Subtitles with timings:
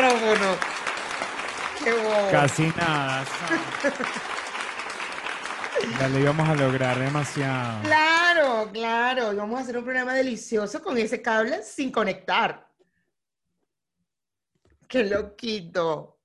[0.00, 0.56] micrófono.
[1.84, 2.30] Qué bobo.
[2.30, 3.24] Casi nada.
[5.98, 7.82] Ya lo íbamos a lograr demasiado.
[7.82, 9.34] Claro, claro.
[9.34, 12.68] Vamos a hacer un programa delicioso con ese cable sin conectar.
[14.88, 16.18] Qué loquito.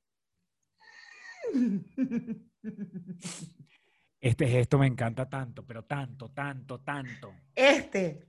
[4.20, 7.34] Este gesto me encanta tanto, pero tanto, tanto, tanto.
[7.54, 8.28] Este.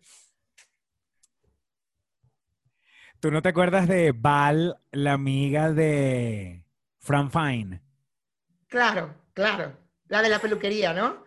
[3.20, 6.64] ¿Tú no te acuerdas de Val, la amiga de
[6.98, 7.82] Fran Fine?
[8.68, 9.76] Claro, claro.
[10.08, 11.24] La de la peluquería, ¿no?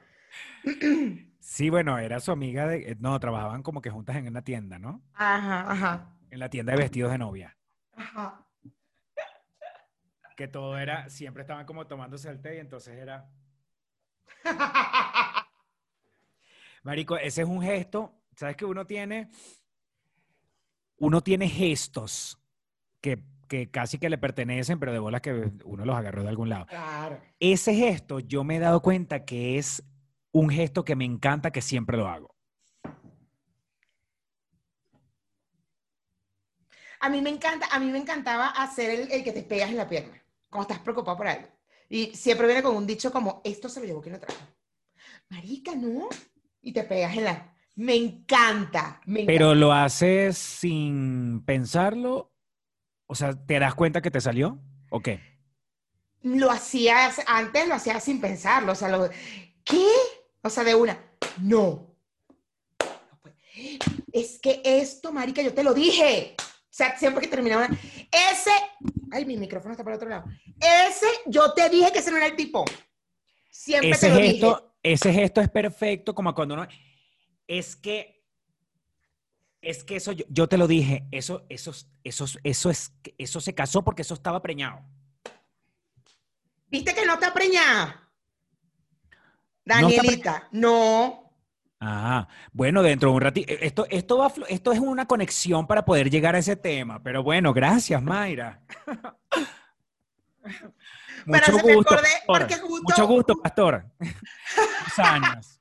[1.39, 2.95] Sí, bueno, era su amiga de...
[3.00, 5.02] No, trabajaban como que juntas en una tienda, ¿no?
[5.16, 6.16] Ajá, ajá.
[6.30, 7.58] En la tienda de vestidos de novia.
[7.95, 8.45] Ajá.
[10.38, 11.09] Que todo era...
[11.09, 13.30] Siempre estaban como tomándose el té y entonces era...
[16.83, 19.31] Marico, ese es un gesto, ¿sabes que uno tiene?
[21.00, 22.39] Uno tiene gestos
[23.02, 26.50] que, que casi que le pertenecen, pero de bolas que uno los agarró de algún
[26.50, 26.66] lado.
[26.67, 27.19] Claro.
[27.39, 29.83] Ese gesto yo me he dado cuenta que es
[30.31, 32.36] un gesto que me encanta, que siempre lo hago.
[37.02, 39.78] A mí me encanta, a mí me encantaba hacer el, el que te pegas en
[39.78, 41.47] la pierna, cuando estás preocupado por algo.
[41.88, 44.41] Y siempre viene con un dicho como, esto se lo llevó quien lo trajo.
[45.30, 46.09] Marica, ¿no?
[46.61, 47.56] Y te pegas en la...
[47.80, 49.31] Me encanta, me encanta.
[49.31, 52.30] Pero lo haces sin pensarlo,
[53.08, 54.59] o sea, ¿te das cuenta que te salió?
[54.89, 55.22] ¿O qué?
[56.22, 59.09] Lo hacías, antes lo hacías sin pensarlo, o sea, lo...
[59.63, 59.88] ¿Qué?
[60.41, 61.00] O sea, de una,
[61.38, 61.95] no.
[64.11, 66.35] Es que esto, marica, yo te lo dije.
[66.38, 67.69] O sea, siempre que terminaba,
[68.11, 68.51] ese,
[69.09, 70.25] ay, mi micrófono está para otro lado.
[70.59, 72.66] Ese, yo te dije que ese no era el tipo.
[73.50, 74.31] Siempre Ese te lo dije.
[74.31, 76.67] gesto, ese gesto es perfecto, como cuando uno...
[77.49, 78.23] Es que...
[79.61, 81.73] Es que eso, yo, yo te lo dije, eso, eso,
[82.05, 84.85] eso, eso, es, eso se casó porque eso estaba preñado.
[86.67, 88.09] ¿Viste que no está preñada?
[89.65, 91.33] Danielita, no.
[91.81, 93.53] Ah, bueno, dentro de un ratito.
[93.59, 97.03] Esto, esto, va, esto es una conexión para poder llegar a ese tema.
[97.03, 98.61] Pero bueno, gracias, Mayra.
[101.25, 101.95] Mucho gusto,
[102.27, 102.47] pastor.
[102.83, 103.85] Mucho gusto, pastor.
[103.99, 105.59] Muchos años.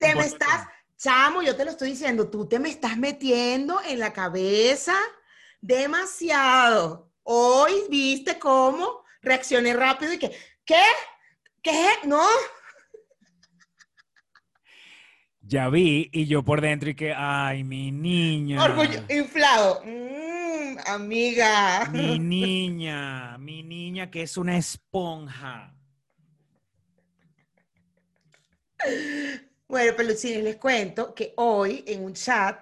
[0.00, 0.66] Te me estás,
[0.96, 4.94] chamo, yo te lo estoy diciendo, tú te me estás metiendo en la cabeza
[5.60, 7.12] demasiado.
[7.22, 10.34] Hoy viste cómo reaccioné rápido y que,
[10.64, 10.82] ¿qué?
[11.62, 11.86] ¿Qué?
[12.04, 12.24] No.
[15.42, 18.64] Ya vi, y yo por dentro y que, ay, mi niña.
[18.64, 19.82] Orgullo inflado.
[19.84, 21.84] Mm, amiga.
[21.92, 25.74] Mi niña, mi niña que es una esponja.
[29.70, 32.58] Bueno, peluchines, les cuento que hoy en un chat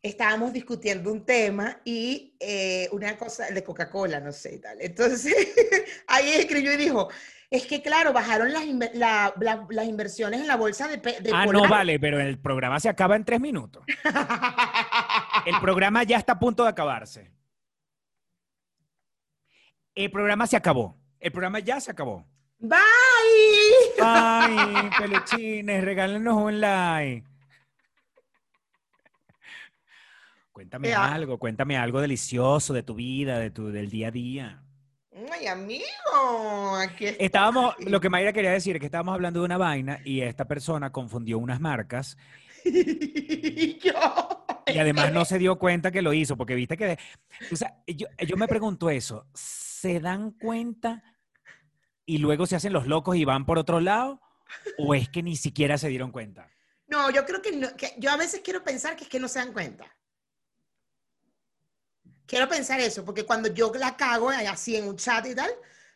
[0.00, 4.80] estábamos discutiendo un tema y eh, una cosa de Coca-Cola, no sé, y tal.
[4.80, 5.34] Entonces,
[6.06, 7.08] ahí escribió y dijo,
[7.50, 11.30] es que claro, bajaron las, inver- la- la- las inversiones en la bolsa de, de
[11.34, 11.70] Ah, no Polar".
[11.70, 13.82] vale, pero el programa se acaba en tres minutos.
[15.44, 17.32] El programa ya está a punto de acabarse.
[19.94, 20.96] El programa se acabó.
[21.18, 22.24] El programa ya se acabó.
[22.60, 22.78] Bye.
[24.00, 27.26] Ay, peluchines, regálenos un like.
[30.52, 34.62] Cuéntame algo, cuéntame algo delicioso de tu vida, de tu, del día a día.
[35.32, 37.24] Ay, amigo, aquí está.
[37.24, 40.46] Estábamos, lo que Mayra quería decir es que estábamos hablando de una vaina y esta
[40.46, 42.16] persona confundió unas marcas
[42.64, 44.46] Y yo.
[44.66, 46.86] y además no se dio cuenta que lo hizo, porque viste que...
[46.86, 46.98] de-
[47.52, 51.02] o sea, yo, yo me pregunto eso, ¿se dan cuenta
[52.08, 54.22] y luego se hacen los locos y van por otro lado?
[54.78, 56.48] ¿O es que ni siquiera se dieron cuenta?
[56.86, 59.28] No, yo creo que, no- que yo a veces quiero pensar que es que no
[59.28, 59.84] se dan cuenta.
[62.26, 65.50] Quiero pensar eso, porque cuando yo la cago así en un chat y tal,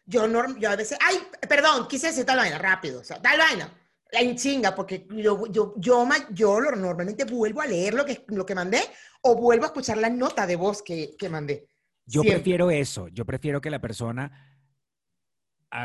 [0.05, 1.17] yo, norm- yo a veces, ay,
[1.49, 3.73] perdón, quise decir tal vaina, rápido, o sea, tal vaina,
[4.12, 8.23] la en chinga, porque yo, yo, yo, yo lo- normalmente vuelvo a leer lo que,
[8.29, 8.82] lo que mandé
[9.23, 11.67] o vuelvo a escuchar la nota de voz que, que mandé.
[12.05, 12.41] Yo Siempre.
[12.41, 14.51] prefiero eso, yo prefiero que la persona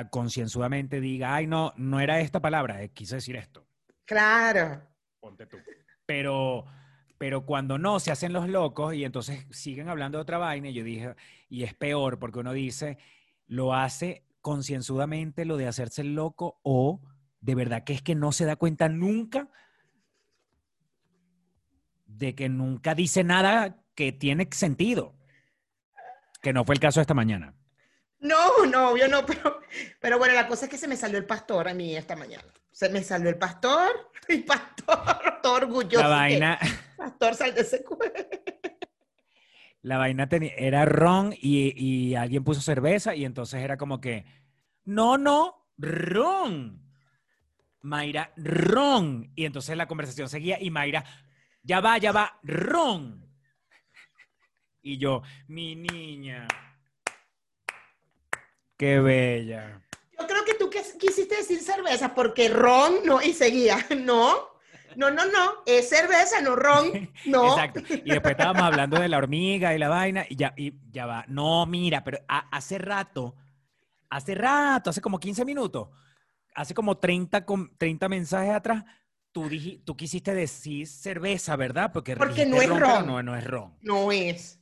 [0.09, 3.65] concienzudamente diga, ay, no, no era esta palabra, eh, quise decir esto.
[4.05, 4.81] Claro.
[5.19, 5.57] Ponte tú.
[6.05, 6.65] Pero,
[7.17, 10.69] pero cuando no, se hacen los locos y entonces siguen hablando de otra vaina.
[10.69, 11.15] Y yo dije,
[11.49, 12.97] y es peor porque uno dice,
[13.47, 17.01] lo hace concienzudamente lo de hacerse el loco o
[17.41, 19.49] de verdad que es que no se da cuenta nunca
[22.05, 25.15] de que nunca dice nada que tiene sentido.
[26.41, 27.56] Que no fue el caso esta mañana.
[28.19, 29.61] No, no, obvio no, pero,
[29.99, 32.43] pero bueno, la cosa es que se me salió el pastor a mí esta mañana.
[32.71, 35.97] Se me salió el pastor, el pastor, todo orgulloso.
[35.97, 36.59] La que, vaina,
[36.97, 37.83] Pastor, sal de ese
[39.83, 44.25] la vaina tenía- era ron y, y alguien puso cerveza y entonces era como que,
[44.83, 46.83] no, no, ron.
[47.81, 49.31] Mayra, ron.
[49.35, 51.05] Y entonces la conversación seguía y Mayra,
[51.63, 53.25] ya va, ya va, ron.
[54.81, 56.47] Y yo, mi niña.
[58.77, 59.81] Qué bella.
[60.19, 63.77] Yo creo que tú quis- quisiste decir cerveza porque ron no, y seguía.
[63.97, 64.35] No,
[64.95, 67.09] no, no, no, es cerveza, no ron.
[67.25, 67.51] No.
[67.51, 67.81] Exacto.
[68.03, 71.25] Y después estábamos hablando de la hormiga y la vaina y ya, y ya va.
[71.27, 73.35] No, mira, pero ha- hace rato,
[74.09, 75.89] hace rato, hace como 15 minutos,
[76.55, 78.83] hace como 30, com- 30 mensajes atrás,
[79.31, 81.91] tú, diji- tú quisiste decir cerveza, ¿verdad?
[81.93, 83.05] Porque, Porque no es pero ron.
[83.05, 83.77] No, no es ron.
[83.81, 84.59] No es.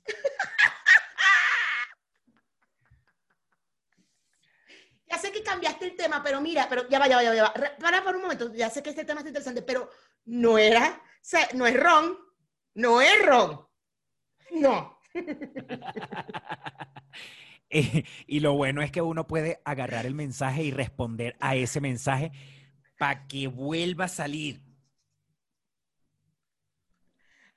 [5.15, 7.35] Ya sé que cambiaste el tema, pero mira, pero ya va, ya va, ya va,
[7.35, 7.53] ya va.
[7.55, 9.89] Re- Para por un momento, ya sé que este tema está interesante, pero
[10.25, 12.17] no era, o sea, no es ron,
[12.75, 13.67] no es ron.
[14.51, 14.99] No.
[17.71, 21.81] Eh, y lo bueno es que uno puede agarrar el mensaje y responder a ese
[21.81, 22.31] mensaje
[22.97, 24.61] para que vuelva a salir.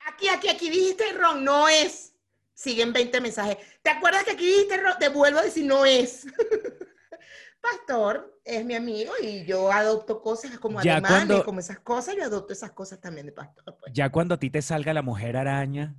[0.07, 2.15] Aquí, aquí, aquí dijiste ron, no es.
[2.55, 3.59] Siguen 20 mensajes.
[3.83, 4.99] ¿Te acuerdas que aquí dijiste ron?
[4.99, 6.27] Te vuelvo a decir, no es.
[7.61, 12.17] Pastor es mi amigo y yo adopto cosas como Ya alemanes, cuando- como esas cosas,
[12.17, 13.77] yo adopto esas cosas también de pastor.
[13.79, 13.93] pues.
[13.93, 15.95] Ya cuando a ti te salga la mujer araña,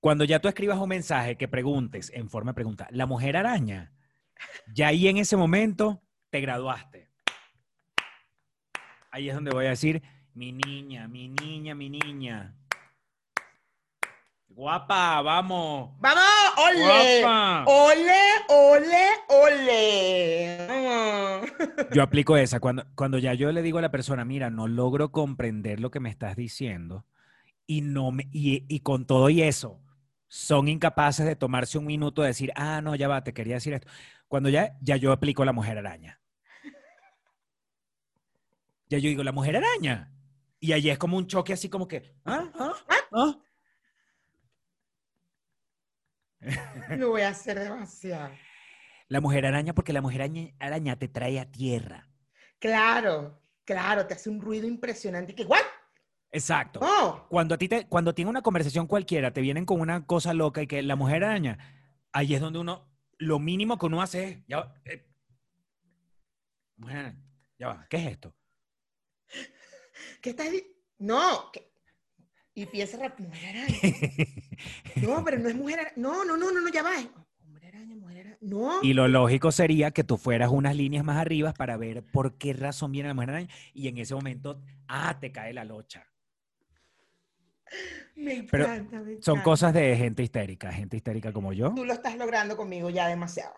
[0.00, 3.92] cuando ya tú escribas un mensaje que preguntes en forma de pregunta, la mujer araña,
[4.74, 7.08] ya ahí en ese momento te graduaste.
[9.10, 10.02] Ahí es donde voy a decir,
[10.34, 12.54] mi niña, mi niña, mi niña.
[14.56, 15.90] Guapa, vamos.
[16.00, 16.24] ¡Vamos!
[16.56, 17.20] ¡Ole!
[17.20, 17.64] Guapa.
[17.66, 20.66] ¡Ole, ole, ole!
[20.66, 21.52] Vamos.
[21.92, 22.58] Yo aplico esa.
[22.58, 26.00] Cuando, cuando ya yo le digo a la persona, mira, no logro comprender lo que
[26.00, 27.04] me estás diciendo
[27.66, 29.78] y, no me, y, y con todo y eso,
[30.26, 33.74] son incapaces de tomarse un minuto de decir, ah, no, ya va, te quería decir
[33.74, 33.88] esto.
[34.26, 36.18] Cuando ya, ya yo aplico la mujer araña.
[38.88, 40.14] Ya yo digo, la mujer araña.
[40.60, 42.72] Y allí es como un choque así como que, ah, ah,
[43.12, 43.38] ah.
[46.98, 48.30] Lo voy a hacer demasiado.
[49.08, 52.08] La mujer araña porque la mujer araña, araña te trae a tierra.
[52.58, 55.34] Claro, claro, te hace un ruido impresionante.
[55.34, 55.60] que ¿What?
[56.32, 56.80] Exacto.
[56.82, 60.34] Oh, Cuando a ti te, cuando tiene una conversación cualquiera, te vienen con una cosa
[60.34, 61.58] loca y que la mujer araña,
[62.12, 62.88] ahí es donde uno,
[63.18, 65.06] lo mínimo que uno hace es, ya, eh,
[66.76, 67.24] mujer araña,
[67.58, 68.34] ya va, ¿qué es esto?
[70.20, 70.66] ¿qué estás di-
[70.98, 71.70] No, que-
[72.56, 73.78] y piensa rápido, mujer araña.
[74.96, 75.92] No, pero no es mujer araña.
[75.96, 76.94] No, no, no, no, no, ya va.
[77.44, 78.38] Mujer araña, mujer araña.
[78.40, 78.82] No.
[78.82, 82.52] y lo lógico sería que tú fueras unas líneas más arriba para ver por qué
[82.54, 86.06] razón viene la mujer araña y en ese momento, ah, te cae la locha.
[88.16, 89.42] Me pero encanta, me Son encanta.
[89.42, 91.74] cosas de gente histérica, gente histérica como yo.
[91.74, 93.54] Tú lo estás logrando conmigo ya demasiado.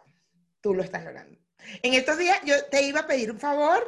[0.60, 1.38] Tú lo estás logrando.
[1.82, 3.80] En estos días yo te iba a pedir un favor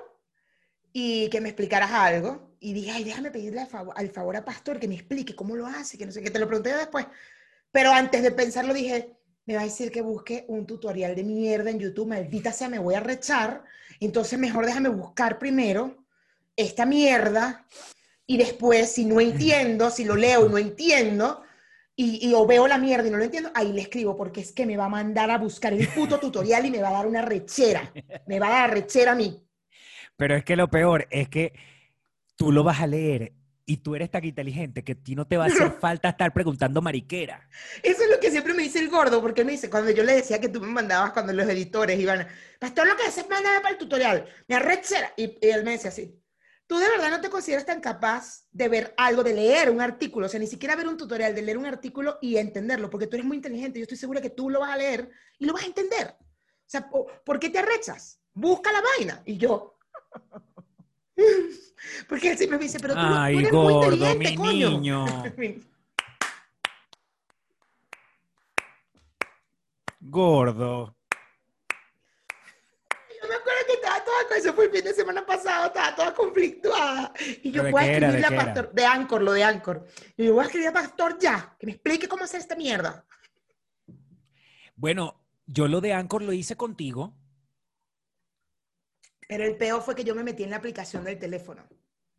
[0.93, 2.50] y que me explicaras algo.
[2.61, 5.57] Y dije, ay, déjame pedirle al favor, al favor a Pastor que me explique cómo
[5.57, 6.31] lo hace, que no sé qué.
[6.31, 7.07] Te lo pregunté después.
[7.73, 11.71] Pero antes de pensarlo dije, me va a decir que busque un tutorial de mierda
[11.71, 12.09] en YouTube.
[12.09, 13.65] Maldita sea, me voy a rechar.
[13.99, 16.05] Entonces mejor déjame buscar primero
[16.55, 17.67] esta mierda.
[18.27, 21.43] Y después, si no entiendo, si lo leo y no entiendo,
[21.97, 24.53] y, y o veo la mierda y no lo entiendo, ahí le escribo, porque es
[24.53, 27.07] que me va a mandar a buscar el puto tutorial y me va a dar
[27.07, 27.93] una rechera.
[28.27, 29.43] Me va a dar rechera a mí.
[30.17, 31.55] Pero es que lo peor es que
[32.41, 33.35] tú lo vas a leer
[33.67, 36.33] y tú eres tan inteligente que a ti no te va a hacer falta estar
[36.33, 37.47] preguntando mariquera.
[37.83, 40.03] Eso es lo que siempre me dice el gordo, porque él me dice, cuando yo
[40.03, 42.27] le decía que tú me mandabas, cuando los editores iban,
[42.59, 45.13] Pastor, lo que haces es mandar para el tutorial, me arrechera.
[45.19, 46.19] Y, y él me decía así,
[46.67, 50.25] tú de verdad no te consideras tan capaz de ver algo, de leer un artículo,
[50.25, 53.17] o sea, ni siquiera ver un tutorial, de leer un artículo y entenderlo, porque tú
[53.17, 55.65] eres muy inteligente, yo estoy segura que tú lo vas a leer y lo vas
[55.65, 56.17] a entender.
[56.19, 58.19] O sea, ¿por, ¿por qué te arrechas?
[58.33, 59.23] Busca la vaina.
[59.27, 59.77] Y yo...
[62.09, 64.71] Porque él siempre me dice, pero tú, Ay, eres muy gordo, inteligente, mi coño.
[64.71, 65.07] niño.
[70.01, 70.97] Gordo.
[73.23, 75.95] Yo me acuerdo que estaba toda con eso fue el fin de semana pasado, estaba
[75.95, 77.13] toda conflictuada.
[77.43, 78.45] Y yo ¿Pero de voy a escribirle ¿De a?
[78.45, 79.87] Pastor, de Anchor, lo de Anchor.
[80.17, 83.05] Y yo voy a escribir a Pastor ya, que me explique cómo hacer esta mierda.
[84.75, 87.15] Bueno, yo lo de Anchor lo hice contigo.
[89.31, 91.63] Pero el peor fue que yo me metí en la aplicación del teléfono.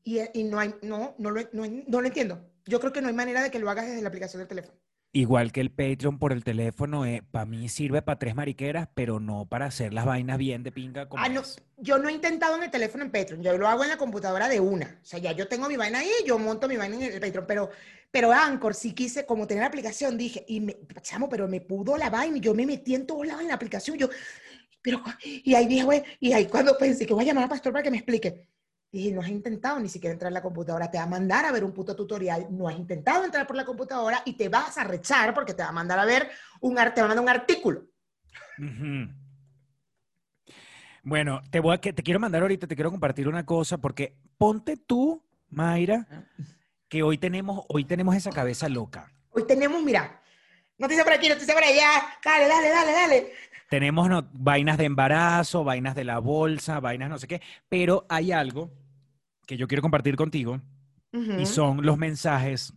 [0.02, 2.50] Y, y no hay, no, no lo, no, no lo entiendo.
[2.66, 4.80] Yo creo que no hay manera de que lo hagas desde la aplicación del teléfono.
[5.14, 9.46] Igual que el Patreon por el teléfono, para mí sirve para tres mariqueras, pero no
[9.46, 11.42] para hacer las vainas bien de pinga como Ah, no,
[11.80, 14.48] yo no he intentado en el teléfono en Patreon, yo lo hago en la computadora
[14.48, 15.02] de una.
[15.02, 17.46] O sea, ya yo tengo mi vaina ahí, yo monto mi vaina en el Patreon,
[17.46, 17.70] pero,
[18.10, 21.98] pero Anchor sí quise, como tener la aplicación, dije, y me, chamo, pero me pudo
[21.98, 24.08] la vaina, y yo me metí en todos lados en la aplicación, yo,
[24.82, 27.72] pero, y ahí dije, güey, y ahí cuando pensé que voy a llamar al pastor
[27.72, 28.46] para que me explique,
[28.92, 31.52] dije, no has intentado ni siquiera entrar en la computadora, te va a mandar a
[31.52, 34.84] ver un puto tutorial, no has intentado entrar por la computadora y te vas a
[34.84, 37.86] rechar porque te va a mandar a ver un, te va a mandar un artículo.
[41.04, 44.18] Bueno, te voy a, que te quiero mandar ahorita, te quiero compartir una cosa, porque
[44.38, 46.08] ponte tú, Mayra,
[46.88, 49.12] que hoy tenemos, hoy tenemos esa cabeza loca.
[49.30, 50.22] Hoy tenemos, mira,
[50.78, 51.90] noticia por aquí, noticia por allá,
[52.24, 53.32] dale, dale, dale, dale.
[53.72, 58.34] Tenemos no- vainas de embarazo, vainas de la bolsa, vainas no sé qué, pero hay
[58.34, 58.70] algo
[59.48, 60.60] que yo quiero compartir contigo
[61.14, 61.40] Ujú.
[61.40, 62.74] y son los mensajes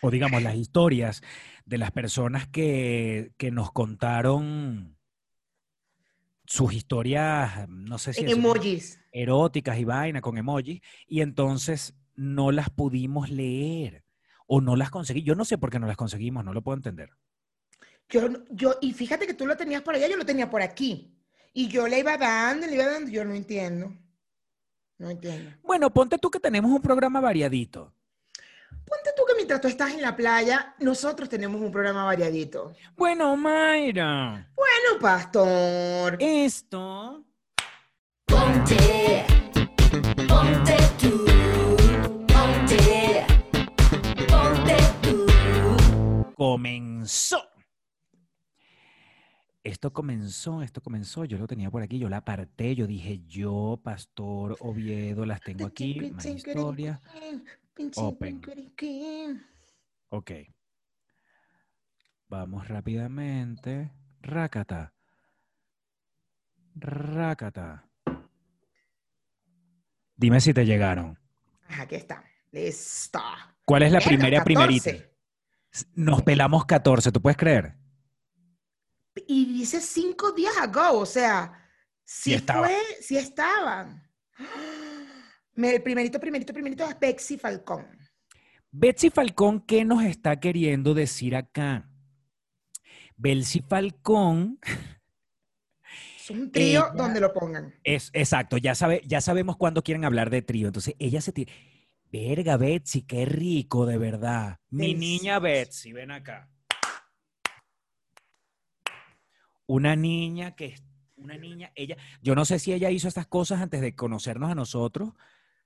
[0.00, 1.22] o digamos las historias
[1.66, 4.96] de las personas que, que nos contaron
[6.46, 8.98] sus historias, no sé si En emojis.
[9.12, 14.02] eróticas y vaina con emojis, y entonces no las pudimos leer
[14.48, 15.22] o no las conseguí.
[15.22, 17.10] Yo no sé por qué no las conseguimos, no lo puedo entender.
[18.10, 21.14] Yo, yo, y fíjate que tú lo tenías por allá, yo lo tenía por aquí.
[21.52, 23.92] Y yo le iba dando, le iba dando, yo no entiendo.
[24.98, 25.50] No entiendo.
[25.62, 27.92] Bueno, ponte tú que tenemos un programa variadito.
[28.70, 32.72] Ponte tú que mientras tú estás en la playa, nosotros tenemos un programa variadito.
[32.96, 36.16] Bueno, Mayra, Bueno, pastor.
[36.20, 37.24] esto
[38.26, 39.24] Ponte,
[40.28, 41.24] ponte tú,
[42.26, 43.26] ponte,
[44.28, 46.34] ponte tú.
[46.34, 47.42] comenzó.
[49.68, 53.78] Esto comenzó, esto comenzó, yo lo tenía por aquí, yo la aparté, yo dije, yo,
[53.84, 56.98] Pastor Oviedo, las tengo aquí, más historias.
[57.96, 58.40] Open.
[60.08, 60.30] Ok.
[62.28, 63.92] Vamos rápidamente.
[64.22, 64.94] Rácata.
[66.74, 67.90] Rácata.
[70.16, 71.18] Dime si te llegaron.
[71.78, 72.24] Aquí está.
[72.52, 73.20] Listo.
[73.66, 74.44] ¿Cuál es la primera 14.
[74.44, 74.90] primerita?
[75.94, 77.76] Nos pelamos 14, ¿tú puedes creer?
[79.26, 81.52] Y dice cinco días ago, o sea,
[82.04, 82.66] sí, estaba.
[82.68, 84.02] fue, sí estaban.
[85.56, 87.86] El primerito, primerito, primerito es Bexy Falcón.
[88.70, 91.90] Betsy Falcón, ¿qué nos está queriendo decir acá?
[93.16, 94.58] Betsy Falcón
[96.16, 97.74] Es un trío Ella- donde lo pongan.
[97.82, 100.68] es, exacto, ya, sabe, ya sabemos cuándo quieren hablar de trío.
[100.68, 101.52] Entonces ella se tira.
[102.12, 104.58] Verga, Betsy, qué rico, de verdad.
[104.70, 105.38] Mi niña.
[105.40, 106.48] Betsy, ven acá.
[109.68, 110.82] Una niña que es
[111.16, 114.54] una niña, ella, yo no sé si ella hizo estas cosas antes de conocernos a
[114.54, 115.12] nosotros,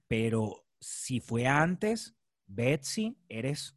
[0.09, 2.15] pero si fue antes,
[2.47, 3.77] Betsy, eres,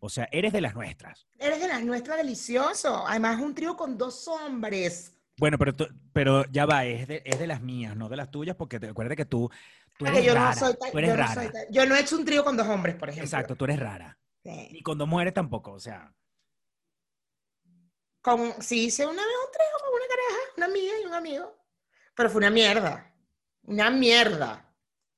[0.00, 1.26] o sea, eres de las nuestras.
[1.38, 3.06] Eres de las nuestras delicioso.
[3.06, 5.16] Además, un trío con dos hombres.
[5.38, 5.72] Bueno, pero,
[6.12, 8.88] pero ya va, es de, es de las mías, no de las tuyas, porque te
[8.88, 9.50] acuerdas que tú,
[9.96, 10.50] tú eres yo rara.
[10.50, 11.34] no soy tan- tú eres yo no rara.
[11.34, 13.24] soy tan- yo no he hecho un trío con dos hombres, por ejemplo.
[13.24, 14.18] Exacto, tú eres rara.
[14.42, 14.68] Sí.
[14.72, 16.12] Ni cuando muere tampoco, o sea.
[18.22, 21.56] Con, sí hice una vez un trío con una pareja, una amiga y un amigo.
[22.14, 23.12] Pero fue una mierda.
[23.64, 24.68] Una mierda.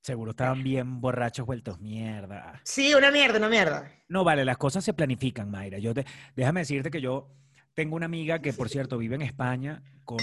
[0.00, 2.60] Seguro estaban bien borrachos, vueltos mierda.
[2.64, 3.90] Sí, una mierda, una mierda.
[4.08, 5.78] No, vale, las cosas se planifican, Mayra.
[5.78, 6.04] Yo te,
[6.36, 7.30] déjame decirte que yo
[7.74, 10.18] tengo una amiga que, por cierto, vive en España con,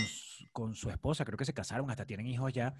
[0.51, 2.75] con su esposa, creo que se casaron, hasta tienen hijos ya,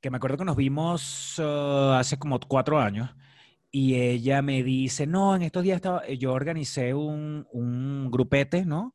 [0.00, 3.14] que me acuerdo que nos vimos uh, hace como cuatro años
[3.70, 8.94] y ella me dice, no, en estos días estaba- yo organicé un, un grupete, ¿no?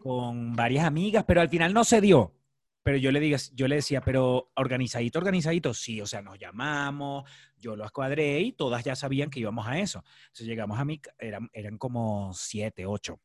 [0.00, 2.34] Con varias amigas, pero al final no se dio.
[2.82, 7.28] Pero yo le, diga, yo le decía, pero organizadito, organizadito, sí, o sea, nos llamamos,
[7.58, 10.02] yo los cuadré y todas ya sabían que íbamos a eso.
[10.22, 13.20] Entonces llegamos a mi, eran, eran como siete, ocho.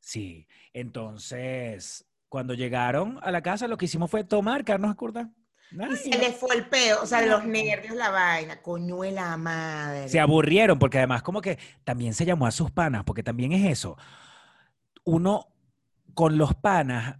[0.00, 5.30] Sí, entonces cuando llegaron a la casa lo que hicimos fue tomar, Carlos acuerda.
[5.70, 10.08] Y se le fue el peo, o sea, los nervios, la vaina, coñuela madre.
[10.08, 13.70] Se aburrieron porque además como que también se llamó a sus panas, porque también es
[13.70, 13.96] eso.
[15.04, 15.48] Uno
[16.14, 17.18] con los panas,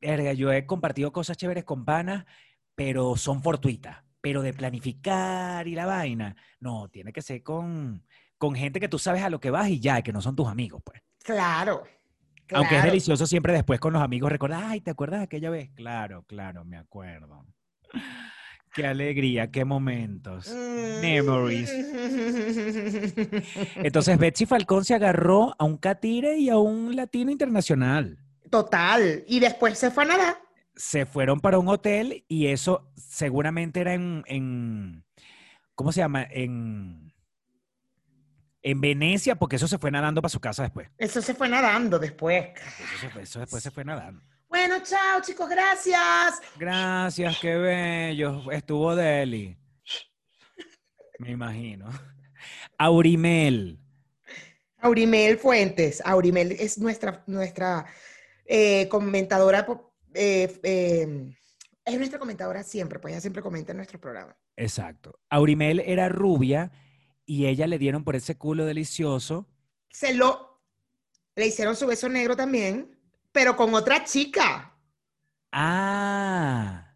[0.00, 2.24] verga, yo he compartido cosas chéveres con panas,
[2.74, 3.98] pero son fortuitas.
[4.20, 8.06] Pero de planificar y la vaina, no, tiene que ser con,
[8.38, 10.46] con gente que tú sabes a lo que vas y ya, que no son tus
[10.46, 11.02] amigos, pues.
[11.24, 11.82] Claro.
[12.54, 12.86] Aunque es claro.
[12.86, 15.70] delicioso siempre después con los amigos recordar, ay, ¿te acuerdas de aquella vez?
[15.74, 17.46] Claro, claro, me acuerdo.
[18.74, 20.48] Qué alegría, qué momentos.
[21.02, 21.70] Memories.
[23.76, 28.18] Entonces Betsy Falcón se agarró a un catire y a un latino internacional.
[28.50, 29.24] Total.
[29.26, 30.38] Y después se fue a nadar.
[30.74, 35.04] Se fueron para un hotel y eso seguramente era en, en-
[35.74, 36.26] ¿cómo se llama?
[36.30, 37.12] En,
[38.62, 40.88] En Venecia, porque eso se fue nadando para su casa después.
[40.96, 42.48] Eso se fue nadando después.
[42.56, 44.22] Eso, se fue- eso después se fue nadando.
[44.52, 46.42] Bueno, chao, chicos, gracias.
[46.58, 48.52] Gracias, qué bello.
[48.52, 49.56] Estuvo Deli.
[51.20, 51.88] Me imagino.
[52.76, 53.80] Aurimel.
[54.76, 56.02] Aurimel Fuentes.
[56.04, 57.86] Aurimel es nuestra, nuestra
[58.44, 59.66] eh, comentadora,
[60.12, 61.34] eh, eh,
[61.86, 64.36] es nuestra comentadora siempre, pues ella siempre comenta en nuestros programas.
[64.56, 65.18] Exacto.
[65.30, 66.70] Aurimel era rubia
[67.24, 69.48] y ella le dieron por ese culo delicioso.
[69.88, 70.60] Se lo,
[71.36, 72.91] le hicieron su beso negro también,
[73.32, 74.74] pero con otra chica.
[75.50, 76.94] Ah,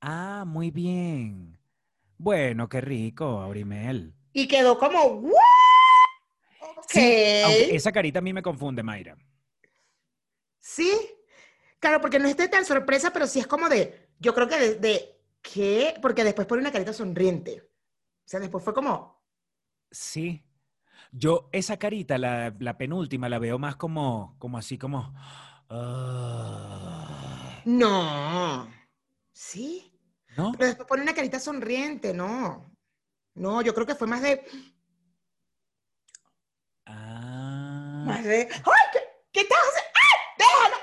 [0.00, 1.58] ah, muy bien.
[2.18, 4.14] Bueno, qué rico, Aurimel.
[4.32, 5.00] Y quedó como.
[5.02, 5.32] Ok.
[6.88, 9.16] Sí, esa carita a mí me confunde, Mayra.
[10.58, 10.92] Sí,
[11.78, 14.74] claro, porque no esté tan sorpresa, pero sí es como de, yo creo que de,
[14.76, 15.94] de ¿qué?
[16.02, 17.62] Porque después pone una carita sonriente.
[17.62, 19.20] O sea, después fue como,
[19.90, 20.44] Sí.
[21.12, 25.12] Yo esa carita, la, la penúltima, la veo más como, como así, como...
[25.70, 28.68] ah, no.
[29.32, 29.92] ¿Sí?
[30.36, 30.52] ¿No?
[30.52, 32.70] Pero después pone una carita sonriente, no.
[33.34, 34.44] No, yo creo que fue más de,
[36.86, 38.02] Ah.
[38.06, 38.82] más de, ¡ay!
[38.92, 38.98] ¿Qué,
[39.32, 39.90] qué estás haciendo?
[39.94, 40.18] ¡Ay!
[40.38, 40.76] ¡Déjalo!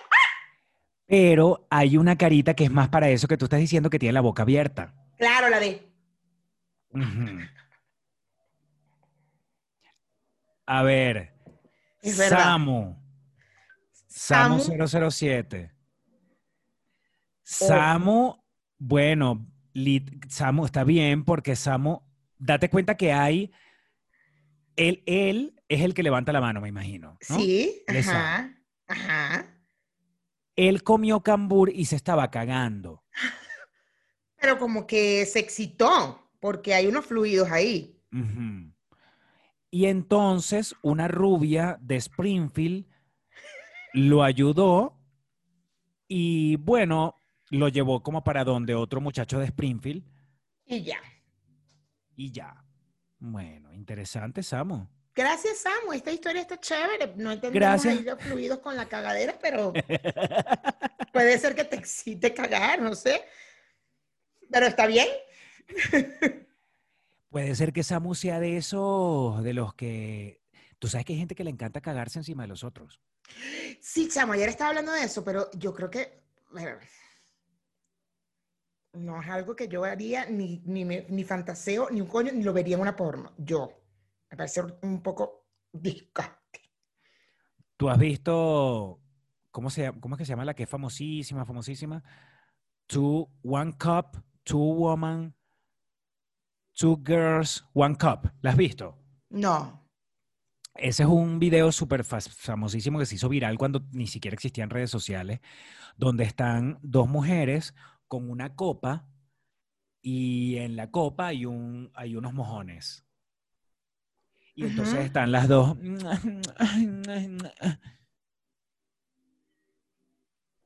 [1.06, 4.14] Pero hay una carita que es más para eso que tú estás diciendo que tiene
[4.14, 4.94] la boca abierta.
[5.18, 5.86] Claro, la de.
[10.66, 11.34] A ver.
[12.02, 12.58] Es verdad.
[14.18, 14.60] Samu.
[14.60, 15.12] Samu Samu.
[15.12, 15.72] 007.
[17.44, 18.36] Samu,
[18.78, 22.02] bueno, lit- Samu está bien porque Samu,
[22.38, 23.52] date cuenta que hay,
[24.76, 27.18] él, él es el que levanta la mano, me imagino.
[27.30, 27.36] ¿no?
[27.38, 28.58] sí, ajá,
[28.88, 29.54] ajá.
[30.56, 33.04] Él comió cambur y se estaba cagando.
[34.42, 38.02] Pero como que se excitó, porque hay unos fluidos ahí.
[39.70, 42.88] Y entonces una rubia de Springfield
[43.98, 44.96] lo ayudó
[46.08, 50.04] y bueno, lo llevó como para donde otro muchacho de Springfield
[50.66, 51.00] Y ya.
[52.16, 52.64] y ya.
[53.20, 54.88] Bueno, interesante, Samu.
[55.16, 55.94] Gracias, Samu.
[55.94, 57.14] Esta historia está chévere.
[57.16, 59.74] No entendemos ahí los fluidos con la cagadera, pero
[61.12, 63.24] puede ser que te excite cagar, no sé.
[64.52, 65.08] Pero está bien.
[67.30, 70.42] Puede ser que Samu sea de esos, de los que...
[70.80, 73.02] Tú sabes que hay gente que le encanta cagarse encima de los otros.
[73.82, 76.78] Sí, chamo, ayer estaba hablando de eso, pero yo creo que bueno,
[78.94, 82.44] no es algo que yo haría, ni, ni, me- ni fantaseo, ni un coño, ni
[82.44, 83.34] lo vería en una porno.
[83.38, 83.70] Yo.
[84.30, 86.62] Me parece un poco disgusting.
[87.78, 89.00] ¿Tú has visto,
[89.52, 92.04] cómo, se, cómo es que se llama la que es famosísima, famosísima?
[92.88, 95.36] Two, One Cup, Two Woman,
[96.74, 98.32] Two Girls, One Cup.
[98.42, 98.98] ¿La has visto?
[99.30, 99.87] No.
[100.78, 104.92] Ese es un video súper famosísimo que se hizo viral cuando ni siquiera existían redes
[104.92, 105.40] sociales,
[105.98, 107.74] donde están dos mujeres
[108.08, 109.08] con una copa
[110.02, 113.06] y en la copa hay, un, hay unos mojones.
[114.56, 115.78] Y entonces están las dos.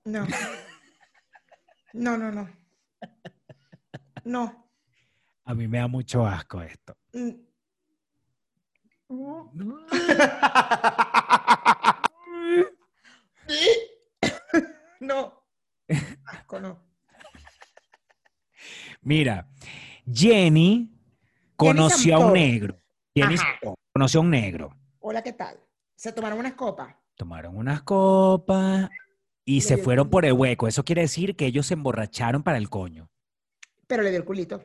[0.06, 0.26] No.
[1.94, 2.50] No, no, no.
[4.24, 4.72] No.
[5.44, 6.96] A mí me da mucho asco esto.
[15.02, 15.44] No.
[16.26, 16.80] Asco, no.
[19.02, 19.50] Mira,
[20.06, 20.92] Jenny
[21.56, 22.80] conoció a un negro.
[23.16, 23.60] Jenny Ajá.
[23.92, 24.78] Conoció a un negro.
[25.00, 25.60] Hola, ¿qué tal?
[25.96, 26.96] Se tomaron unas copas.
[27.16, 28.90] Tomaron unas copas
[29.44, 30.68] y Le se fueron por el hueco.
[30.68, 33.10] Eso quiere decir que ellos se emborracharon para el coño.
[33.88, 34.64] Pero le dio el culito.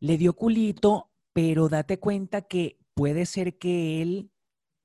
[0.00, 4.30] Le dio culito, pero date cuenta que puede ser que él,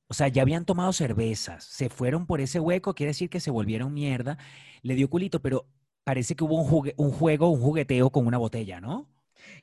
[0.07, 3.51] o sea, ya habían tomado cervezas, se fueron por ese hueco, quiere decir que se
[3.51, 4.37] volvieron mierda.
[4.81, 5.67] Le dio culito, pero
[6.03, 9.09] parece que hubo un, jugue- un juego, un jugueteo con una botella, ¿no?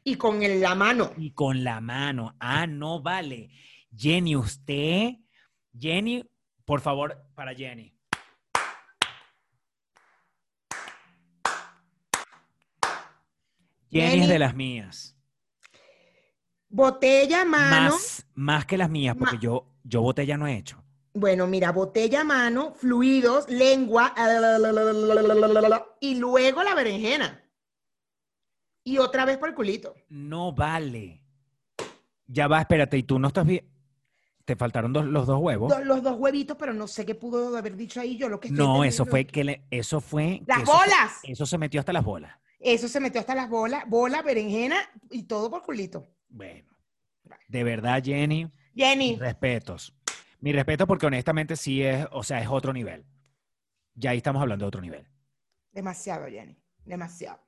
[0.04, 1.12] Y con el- la mano.
[1.16, 2.34] Y con la mano.
[2.40, 3.50] Ah, no vale.
[3.94, 5.16] Jenny, usted,
[5.78, 6.24] Jenny,
[6.64, 7.94] por favor, para Jenny.
[13.90, 14.26] Jenny, es Jenny.
[14.26, 15.15] de las mías.
[16.76, 17.92] Botella, mano.
[17.94, 20.84] Más, más que las mías, porque yo, yo botella no he hecho.
[21.14, 24.12] Bueno, mira, botella, mano, fluidos, lengua,
[26.00, 27.42] y luego la berenjena.
[28.84, 29.94] Y otra vez por el culito.
[30.10, 31.22] No vale.
[32.26, 33.66] Ya va, espérate, y tú no estás bien.
[34.44, 35.70] Te faltaron dos- los dos huevos.
[35.74, 38.28] Do- los dos huevitos, pero no sé qué pudo haber dicho ahí yo.
[38.28, 40.40] Lo que estoy No, eso entendiendo fue que le- eso fue.
[40.40, 41.12] que ¡Las eso fue- bolas!
[41.22, 42.36] eso se metió hasta las bolas.
[42.60, 44.76] Eso se metió hasta las bolas, bola, berenjena
[45.10, 46.06] y todo por culito.
[46.28, 46.68] Bueno,
[47.48, 48.50] de verdad, Jenny.
[48.74, 49.94] Jenny, Respetos.
[50.40, 53.04] Mi respeto porque honestamente sí es, o sea, es otro nivel.
[53.94, 55.06] Ya ahí estamos hablando de otro nivel.
[55.72, 57.40] demasiado, Jenny, demasiado.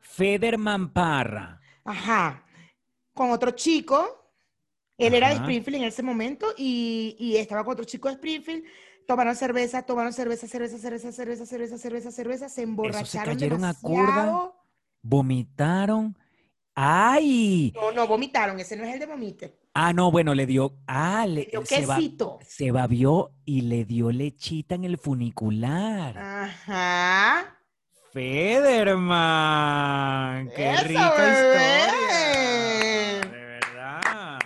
[0.00, 1.60] Federman Parra.
[1.84, 2.44] Ajá.
[3.12, 4.32] Con otro chico.
[4.98, 5.36] Él era de.
[5.36, 8.64] Springfield en ese momento y, y estaba con otro chico de Springfield.
[9.06, 12.48] Tomaron cerveza, tomaron cerveza, cerveza, cerveza, cerveza, cerveza, cerveza, cerveza.
[12.48, 14.52] Se emborracharon cayeron a curda.
[15.02, 16.16] Vomitaron.
[16.78, 17.72] ¡Ay!
[17.74, 18.60] No, no, vomitaron.
[18.60, 19.58] Ese no es el de vomite.
[19.72, 20.76] Ah, no, bueno, le dio.
[20.86, 22.38] Ah, le, Le dio se, quesito.
[22.46, 26.16] se babió y le dio lechita en el funicular.
[26.18, 27.58] Ajá.
[29.16, 31.30] Federman, qué Eso, rica bebé.
[31.32, 33.30] historia.
[33.30, 34.38] De verdad.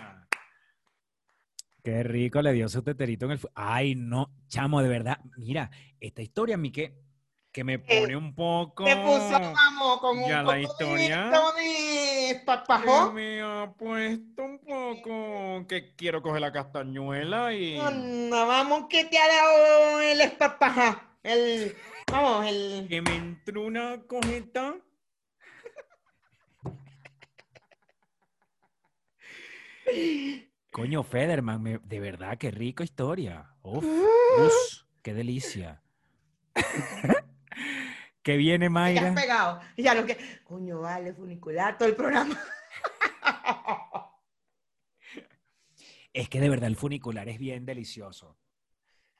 [1.83, 3.41] Qué rico le dio su teterito en el.
[3.55, 5.19] Ay, no, chamo, de verdad.
[5.37, 6.97] Mira, esta historia a mí que,
[7.53, 8.85] que me pone un poco.
[8.85, 11.25] Te puso, vamos, con un Ya la poco de historia.
[11.25, 11.31] de
[12.39, 13.15] que papajón.
[13.15, 17.79] me ha puesto un poco que quiero coger la castañuela y.
[17.79, 21.17] Anda, vamos, que te ha dado el espapajá.
[21.23, 21.77] El,
[22.11, 22.87] vamos, el...
[22.89, 24.77] Que me entró una cojeta.
[30.71, 33.51] Coño, Federman, me- de verdad, qué rica historia.
[33.63, 35.83] Uf, us, qué delicia.
[38.23, 39.15] ¿Qué viene, Ya Mayra?
[39.15, 39.61] pegado.
[39.77, 40.17] Y Ya lo que...
[40.45, 42.39] Coño, vale, funicular, todo el programa.
[46.13, 48.37] Es que de verdad el funicular es bien delicioso.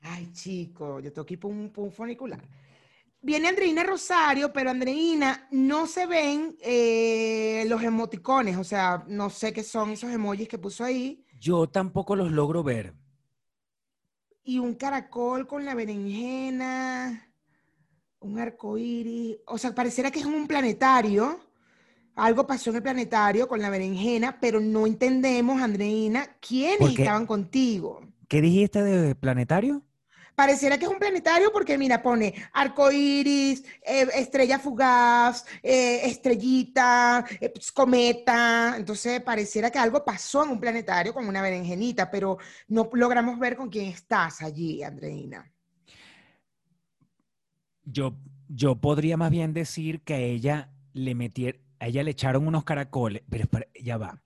[0.01, 2.41] Ay, chico, yo tengo que ir por un, por un funicular.
[3.21, 9.53] Viene Andreina Rosario, pero Andreina no se ven eh, los emoticones, o sea, no sé
[9.53, 11.23] qué son esos emojis que puso ahí.
[11.39, 12.93] Yo tampoco los logro ver.
[14.43, 17.30] Y un caracol con la berenjena,
[18.21, 19.37] un arco iris.
[19.45, 21.39] O sea, pareciera que es un planetario.
[22.15, 28.01] Algo pasó en el planetario con la berenjena, pero no entendemos, Andreina, quiénes estaban contigo.
[28.27, 29.81] ¿Qué dijiste de planetario?
[30.35, 37.25] Pareciera que es un planetario porque, mira, pone arco iris, eh, estrella fugaz, eh, estrellita,
[37.39, 38.75] eh, pues, cometa.
[38.77, 42.37] Entonces, pareciera que algo pasó en un planetario con una berenjenita, pero
[42.69, 45.51] no logramos ver con quién estás allí, Andreina.
[47.83, 48.15] Yo,
[48.47, 52.63] yo podría más bien decir que a ella le metieron, a ella le echaron unos
[52.63, 54.21] caracoles, pero espera, ya va.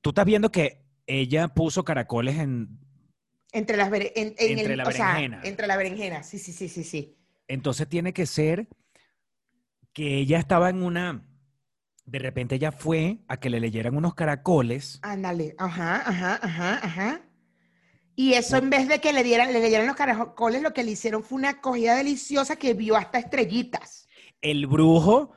[0.00, 2.78] Tú estás viendo que ella puso caracoles en,
[3.52, 5.40] Entre las en- en Entre el- la o sea, berenjena.
[5.44, 7.16] entre la berenjena, sí, sí, sí, sí, sí.
[7.48, 8.68] entonces tiene que ser
[9.92, 11.22] que ella estaba en una,
[12.04, 14.98] de repente ella fue a que le leyeran unos caracoles.
[15.02, 17.20] Ándale, ajá, ajá, ajá, ajá.
[18.18, 20.92] Y eso en vez de que le dieran, le leyeran los caracoles, lo que le
[20.92, 24.08] hicieron fue una acogida deliciosa que vio hasta estrellitas.
[24.40, 25.32] El brujo,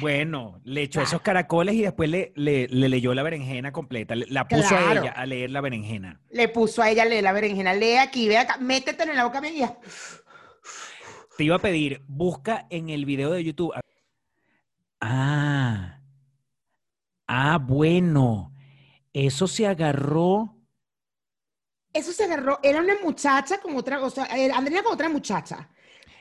[0.00, 4.14] bueno, le echó esos caracoles y después le, le- le leyó la berenjena completa.
[4.14, 6.20] le- La puso a ella a leer la berenjena.
[6.30, 9.42] Le puso a ella lee la berenjena, lee aquí, ve acá, métetelo en la boca
[9.46, 9.78] ya.
[11.36, 13.72] Te iba a pedir, busca en el video de YouTube.
[15.00, 16.00] Ah,
[17.26, 18.52] ah, bueno,
[19.12, 20.57] eso se agarró.
[21.98, 25.68] Eso se agarró, era una muchacha con otra, o sea, eh, Andrea con otra muchacha.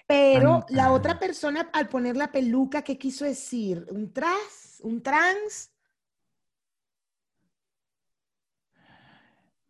[0.07, 3.85] Pero la otra persona al poner la peluca, ¿qué quiso decir?
[3.91, 4.79] ¿Un tras?
[4.81, 5.71] ¿Un trans?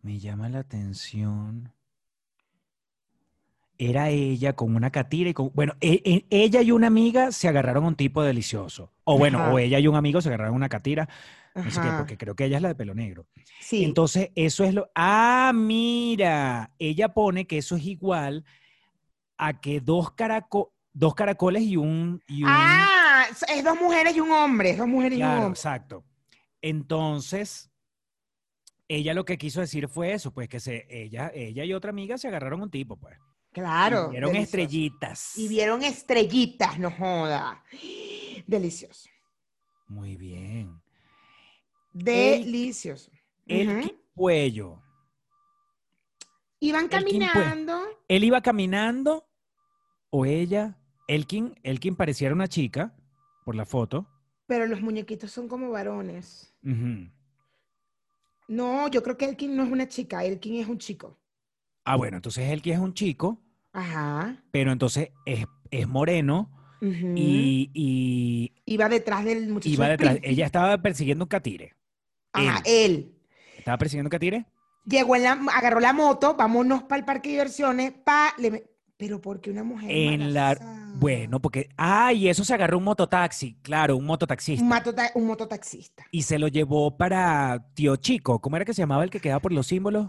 [0.02, 1.74] Me llama la atención.
[3.80, 5.52] Era ella con una catira y con.
[5.54, 8.92] Bueno, e- e- ella y una amiga se agarraron a un tipo delicioso.
[9.04, 9.54] O bueno, Ajá.
[9.54, 11.10] o ella y un amigo se agarraron a una catira.
[11.58, 13.28] No sé qué, Ajá, porque creo que ella es la de pelo negro.
[13.60, 13.84] Sí.
[13.84, 14.90] Entonces, eso es lo.
[14.96, 16.72] Ah, mira.
[16.80, 18.46] Ella pone que eso es igual
[19.38, 22.22] a que dos, caraco- dos caracoles y un.
[22.28, 25.50] y un- Ah, es dos mujeres y un hombre, es dos mujeres y un hombre.
[25.50, 26.04] exacto.
[26.62, 27.72] Entonces,
[28.88, 32.18] ella lo que quiso decir fue eso, pues que se, ella, ella y otra amiga
[32.18, 33.18] se agarraron un tipo, pues.
[33.52, 34.08] Claro.
[34.08, 34.44] Y vieron delicioso.
[34.44, 35.38] estrellitas.
[35.38, 37.64] Y vieron estrellitas, no joda.
[38.48, 39.10] Delicioso.
[39.88, 40.80] Muy bien.
[42.04, 43.12] Delicioso.
[43.48, 43.92] El Ujú.
[44.16, 44.82] cuello.
[46.60, 47.46] Iban Elkin, pues.
[47.46, 47.82] caminando.
[48.08, 49.28] Él iba caminando
[50.10, 52.96] o ella, Elkin, Elkin pareciera una chica
[53.46, 54.08] por la foto.
[54.48, 56.54] Pero los muñequitos son como varones.
[58.48, 61.20] No, yo creo que Elkin no es una chica, Elkin es un chico.
[61.84, 63.42] Ah, bueno, entonces Elkin es un chico,
[63.74, 64.42] Ajá.
[64.52, 69.70] pero entonces es, es moreno y, y Iba detrás del muchacho.
[69.70, 70.20] iba detrás.
[70.22, 71.76] Ella estaba persiguiendo un catire.
[72.38, 73.14] Ajá, él.
[73.58, 74.46] ¿Estaba persiguiendo un catire?
[74.86, 78.66] Llegó en la, agarró la moto, vámonos para el parque de diversiones, pa, le
[78.98, 80.58] pero porque una mujer En la?
[80.96, 81.70] Bueno, porque.
[81.78, 84.64] Ah, y eso se agarró un mototaxi, claro, un mototaxista.
[84.64, 86.06] Un, matota- un mototaxista.
[86.12, 88.40] Y se lo llevó para Tío Chico.
[88.42, 90.08] ¿Cómo era que se llamaba el que quedaba por los símbolos?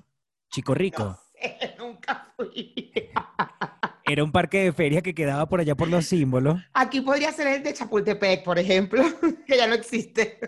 [0.51, 1.19] Chico Rico.
[1.79, 2.91] Nunca fui.
[4.11, 6.59] Era un parque de feria que quedaba por allá por los símbolos.
[6.73, 9.03] Aquí podría ser el de Chapultepec, por ejemplo,
[9.47, 10.41] que ya no existe.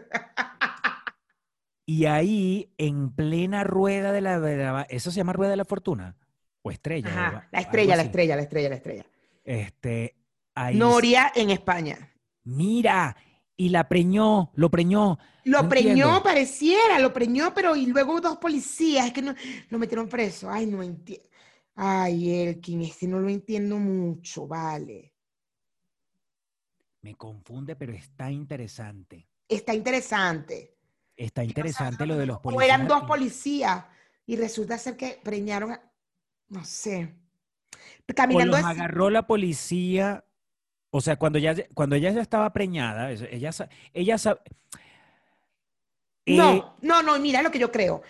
[1.90, 5.64] Y ahí, en plena rueda de la, de la- ¿Eso se llama rueda de la
[5.64, 6.16] fortuna?
[6.62, 7.10] ¿O estrella?
[7.10, 9.06] Ajá, la estrella, la estrella, la estrella, la estrella.
[9.44, 10.14] Este,
[10.54, 10.78] ahí.
[10.78, 11.96] Noria en España.
[12.44, 13.16] Mira,
[13.56, 15.18] y la preñó, lo preñó.
[15.44, 16.22] Lo No preñó, entiendo.
[16.22, 19.34] pareciera, lo preñó, pero y luego dos policías, es que no,
[19.70, 20.48] lo metieron preso.
[20.48, 21.28] Ay, no entiendo.
[21.74, 25.12] Ay, Elkin, este no lo entiendo mucho, vale.
[27.02, 29.28] Me confunde, pero está interesante.
[29.48, 30.78] Está interesante.
[31.20, 32.66] Está interesante lo de los O policías.
[32.74, 33.84] eran dos policías
[34.26, 35.82] y resulta ser que preñaron a,
[36.48, 37.14] no sé.
[38.08, 40.24] O Caminando los así- agarró la policía.
[40.90, 43.50] O sea, cuando, ya, cuando ella ya estaba preñada, ella,
[43.92, 44.40] ella sa-
[46.26, 48.02] Eh, No, no, no, mira lo que yo creo.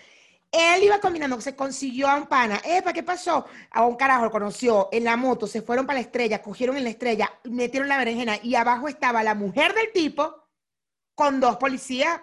[0.51, 2.61] Él iba caminando, se consiguió a un pana.
[2.65, 3.45] Epa, ¿qué pasó?
[3.71, 6.83] A un carajo lo conoció en la moto, se fueron para la estrella, cogieron en
[6.85, 10.43] la estrella, metieron la berenjena y abajo estaba la mujer del tipo
[11.15, 12.21] con dos policías.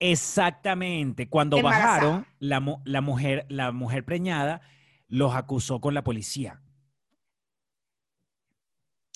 [0.00, 1.28] Exactamente.
[1.28, 1.94] Cuando Embarazada.
[1.94, 4.62] bajaron, la, la mujer, la mujer preñada
[5.06, 6.60] los acusó con la policía.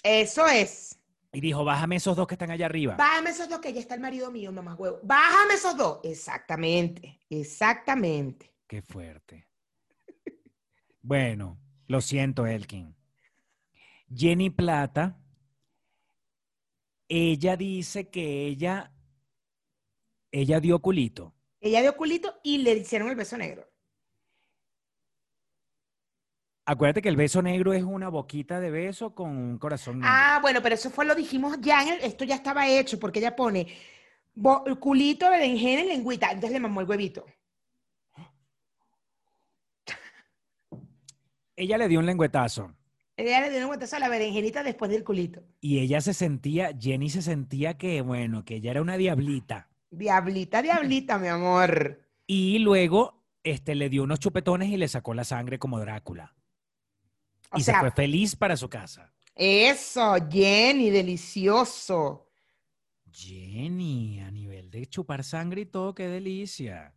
[0.02, 1.00] Eso es.
[1.32, 2.94] Y dijo, bájame esos dos que están allá arriba.
[2.96, 5.00] Bájame esos dos que ya está el marido mío, mamá huevo.
[5.02, 5.98] Bájame esos dos.
[6.04, 8.54] Exactamente, exactamente.
[8.68, 9.48] Qué fuerte.
[11.02, 12.96] Bueno, lo siento, Elkin.
[14.14, 15.18] Jenny Plata,
[17.08, 18.93] ella dice que ella,
[20.40, 21.32] ella dio culito.
[21.60, 23.66] Ella dio culito y le hicieron el beso negro.
[26.66, 30.10] Acuérdate que el beso negro es una boquita de beso con un corazón negro.
[30.12, 33.18] Ah, bueno, pero eso fue lo dijimos ya, en el- esto ya estaba hecho, porque
[33.20, 33.66] ella pone
[34.34, 36.28] bo- culito, berenjena y lengüita.
[36.30, 37.24] Entonces le mamó el huevito.
[41.56, 42.74] Ella le dio un lengüetazo
[43.16, 45.42] Ella le dio un guantazo a la berenjenita después del culito.
[45.60, 49.68] y ella se sentía, Jenny se sentía que, bueno, que ella era una diablita.
[49.96, 52.00] Diablita, diablita, mi amor.
[52.26, 56.34] Y luego este, le dio unos chupetones y le sacó la sangre como Drácula.
[57.50, 59.12] O y se sea, fue feliz para su casa.
[59.34, 62.30] eso, Jenny, delicioso.
[63.12, 66.94] Jenny, a nivel de chupar sangre y todo, qué delicia.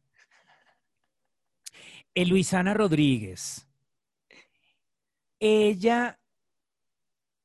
[2.26, 3.68] Luisana Rodríguez.
[5.40, 6.20] Ella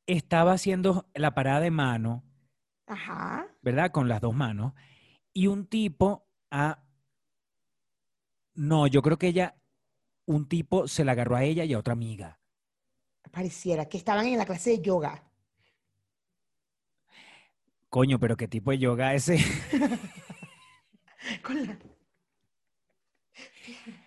[0.07, 2.25] estaba haciendo la parada de mano,
[2.87, 3.47] Ajá.
[3.61, 3.91] ¿verdad?
[3.91, 4.73] Con las dos manos.
[5.33, 6.83] Y un tipo, ah,
[8.55, 9.57] no, yo creo que ella,
[10.27, 12.39] un tipo se la agarró a ella y a otra amiga.
[13.31, 15.25] Pareciera que estaban en la clase de yoga.
[17.89, 19.39] Coño, pero qué tipo de yoga ese.
[21.43, 21.79] Con la-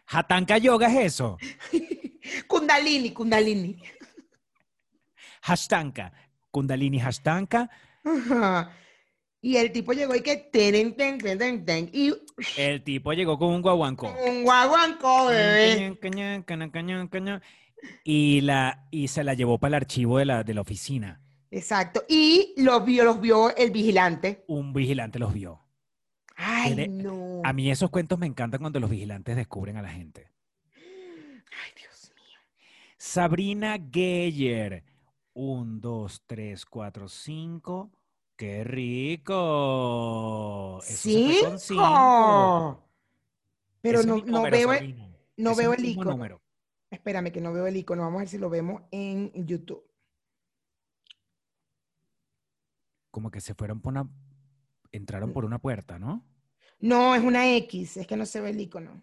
[0.07, 1.37] Hatanka yoga es eso.
[2.47, 3.81] Kundalini, Kundalini.
[5.41, 6.11] Hashtanka.
[6.51, 7.69] Kundalini Hashtanka.
[8.03, 8.71] Ajá.
[9.45, 12.11] Y el tipo llegó y que ten, ten, ten, ten, ten, y
[12.57, 14.11] El tipo llegó con un guaguancó.
[14.25, 15.95] un guaguancó, bebé.
[16.01, 17.43] Cañán, cañán, cañán, cañán.
[18.03, 21.21] Y, la, y se la llevó para el archivo de la, de la oficina.
[21.51, 22.03] Exacto.
[22.09, 24.43] Y los vio, los vio el vigilante.
[24.47, 25.61] Un vigilante los vio.
[26.35, 27.41] Ay, Tiene- no.
[27.43, 30.31] A mí esos cuentos me encantan cuando los vigilantes descubren a la gente.
[30.75, 32.39] Ay, Dios mío.
[32.97, 34.83] Sabrina Geyer.
[35.33, 37.91] Un, dos, tres, cuatro, cinco.
[38.35, 39.41] ¡Qué rico!
[40.83, 42.83] Eso ¡Cinco!
[43.81, 45.17] Pero Ese no, no número, veo, Sabrina.
[45.37, 46.11] no Ese veo el icono.
[46.11, 46.41] número.
[46.89, 48.01] Espérame, que no veo el icono.
[48.03, 49.83] Vamos a ver si lo vemos en YouTube.
[53.11, 54.09] Como que se fueron por una.
[54.91, 56.25] Entraron por una puerta, ¿no?
[56.79, 57.97] No, es una X.
[57.97, 59.01] Es que no se ve el icono.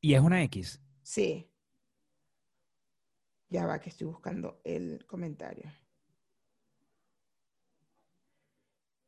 [0.00, 0.80] Y es una X.
[1.02, 1.46] Sí.
[3.48, 5.70] Ya va, que estoy buscando el comentario.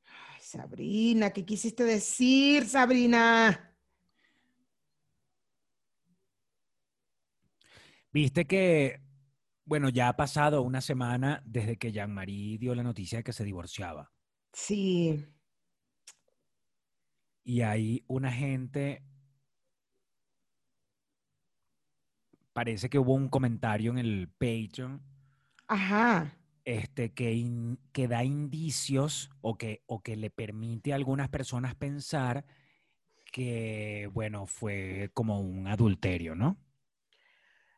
[0.05, 3.75] Ay, Sabrina, ¿qué quisiste decir, Sabrina?
[8.13, 9.01] Viste que,
[9.65, 13.45] bueno, ya ha pasado una semana desde que Jean-Marie dio la noticia de que se
[13.45, 14.13] divorciaba.
[14.53, 15.25] Sí.
[17.45, 19.03] Y hay una gente,
[22.53, 25.01] parece que hubo un comentario en el Patreon
[25.67, 26.37] Ajá.
[26.65, 29.83] Este, que, da indicios o que,
[30.17, 32.45] le permite a algunas personas pensar
[33.33, 36.59] que, bueno, fue como un adulterio, ¿no?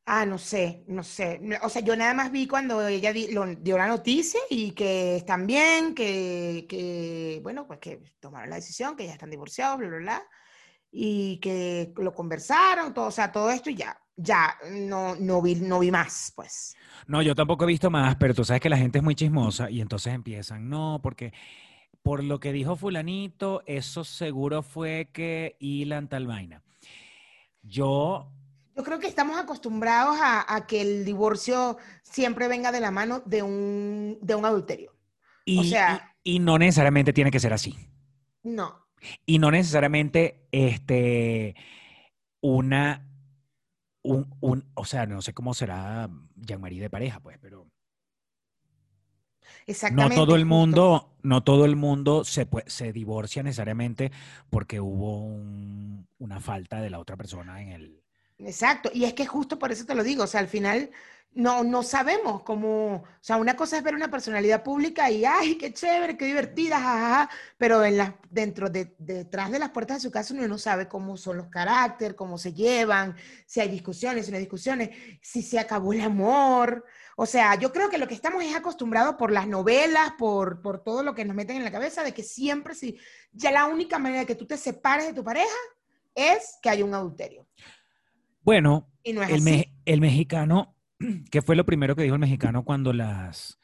[0.07, 1.41] Ah, no sé, no sé.
[1.63, 5.95] O sea, yo nada más vi cuando ella dio la noticia y que están bien,
[5.95, 10.29] que, que, bueno, pues que tomaron la decisión, que ya están divorciados, bla, bla, bla,
[10.91, 15.57] y que lo conversaron, todo, o sea, todo esto y ya, ya, no, no vi,
[15.57, 16.77] no vi más, pues.
[17.07, 19.71] No, yo tampoco he visto más, pero tú sabes que la gente es muy chismosa
[19.71, 21.33] y entonces empiezan, no, porque
[22.03, 26.63] por lo que dijo fulanito, eso seguro fue que Ilan tal vaina.
[27.63, 28.31] Yo,
[28.77, 33.23] Yo creo que estamos acostumbrados a, a que el divorcio siempre venga de la mano
[33.25, 34.93] de un, de un adulterio.
[35.45, 37.77] y, O sea- y- y no necesariamente tiene que ser así.
[38.45, 38.87] No,
[39.27, 41.55] Y no necesariamente este,
[42.41, 43.07] una,
[44.05, 47.67] un, un- o sea, no sé cómo será Jean-Marie de pareja, pues, pero
[49.87, 50.15] no exactamente.
[50.15, 50.47] todo el justo.
[50.47, 54.13] mundo, no todo el mundo se, se divorcia necesariamente
[54.51, 58.03] porque hubo un- una falta de la otra persona en el...
[58.39, 60.91] Exacto, y es que justo por eso te lo digo, o sea, al final
[61.35, 65.57] no, no sabemos cómo, o sea, una cosa es ver una personalidad pública y, ay,
[65.57, 70.01] qué chévere, qué divertida, jajaja, pero en las, dentro de, detrás de las puertas de
[70.03, 73.17] su casa uno no sabe cómo son los caracteres, cómo se llevan,
[73.47, 76.85] si hay discusiones, si no hay discusiones, si se acabó el amor,
[77.17, 80.83] o sea, yo creo que lo que estamos es acostumbrados por las novelas, por, por
[80.83, 82.99] todo lo que nos meten en la cabeza, de que siempre, si,
[83.33, 85.47] ya la única manera de que tú te separes de tu pareja
[86.15, 87.47] es que haya un adulterio.
[88.43, 90.74] Bueno, no me- el mexicano,
[91.31, 93.59] ¿qué fue lo primero que dijo el mexicano cuando las,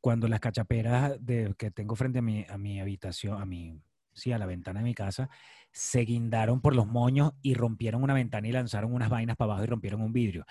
[0.00, 3.80] cuando las cachaperas de, que tengo frente a mi, a mi habitación, a mi,
[4.12, 5.28] sí, a la ventana de mi casa,
[5.70, 9.64] se guindaron por los moños y rompieron una ventana y lanzaron unas vainas para abajo
[9.64, 10.44] y rompieron un vidrio?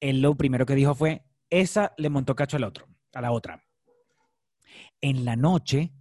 [0.00, 3.64] Él lo primero que dijo fue, esa le montó cacho al otro, a la otra.
[5.00, 5.92] En la noche,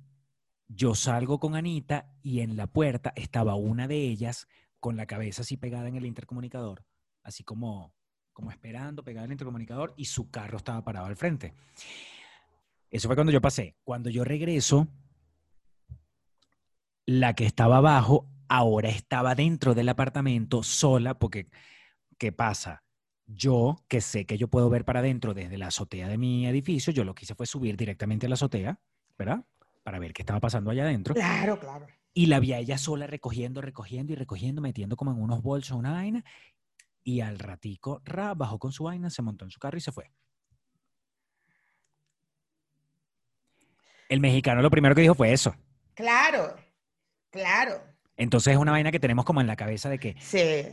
[0.68, 4.48] yo salgo con Anita y en la puerta estaba una de ellas
[4.80, 6.86] con la cabeza así pegada en el intercomunicador,
[7.24, 7.94] así como,
[8.39, 11.54] como esperando, pegada en el intercomunicador, y su carro estaba parado al frente.
[12.89, 13.75] Eso fue cuando yo pasé.
[13.84, 14.88] Cuando yo regreso,
[17.06, 21.49] la que estaba abajo ahora estaba dentro del apartamento sola, porque,
[22.17, 22.86] ¿qué pasa?
[23.25, 26.93] Yo, que sé que yo puedo ver para adentro desde la azotea de mi edificio,
[26.93, 28.80] yo lo que hice fue subir directamente a la azotea,
[29.17, 29.43] ¿verdad?
[29.84, 31.13] Para ver qué estaba pasando allá adentro.
[31.13, 31.88] Claro, claro.
[32.13, 35.78] Y la vi a ella sola recogiendo, recogiendo y recogiendo, metiendo como en unos bolsos
[35.78, 36.23] una vaina.
[37.04, 39.92] Y al ratico, ra, bajó con su vaina, se montó en su carro y se
[39.92, 40.12] fue.
[44.10, 45.56] El mexicano lo primero que dijo fue eso.
[45.94, 46.56] Claro,
[47.30, 47.82] claro.
[48.18, 50.68] Entonces es una vaina que tenemos como en la cabeza de que, Sí.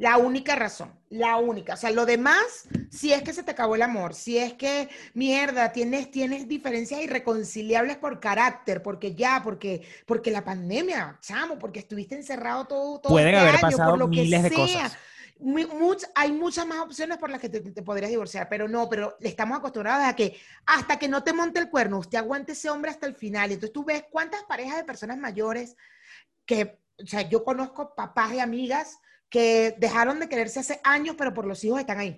[0.00, 1.74] La única razón, la única.
[1.74, 4.88] O sea, lo demás, si es que se te acabó el amor, si es que,
[5.12, 11.80] mierda, tienes, tienes diferencias irreconciliables por carácter, porque ya, porque, porque la pandemia, chamo, porque
[11.80, 14.96] estuviste encerrado todo, todo pueden este haber año, pasado por lo que miles de cosas.
[15.40, 19.58] Much- hay muchas más opciones por las que te, podrías divorciar, pero no, pero estamos
[19.58, 23.06] acostumbrados a que hasta que no te monte el cuerno, usted aguante ese hombre hasta
[23.06, 23.50] el final.
[23.50, 25.76] Y entonces tú ves cuántas parejas de personas mayores
[26.44, 28.98] que, o sea, yo conozco papás de amigas
[29.30, 32.16] que dejaron de quererse hace años, pero por los hijos están ahí.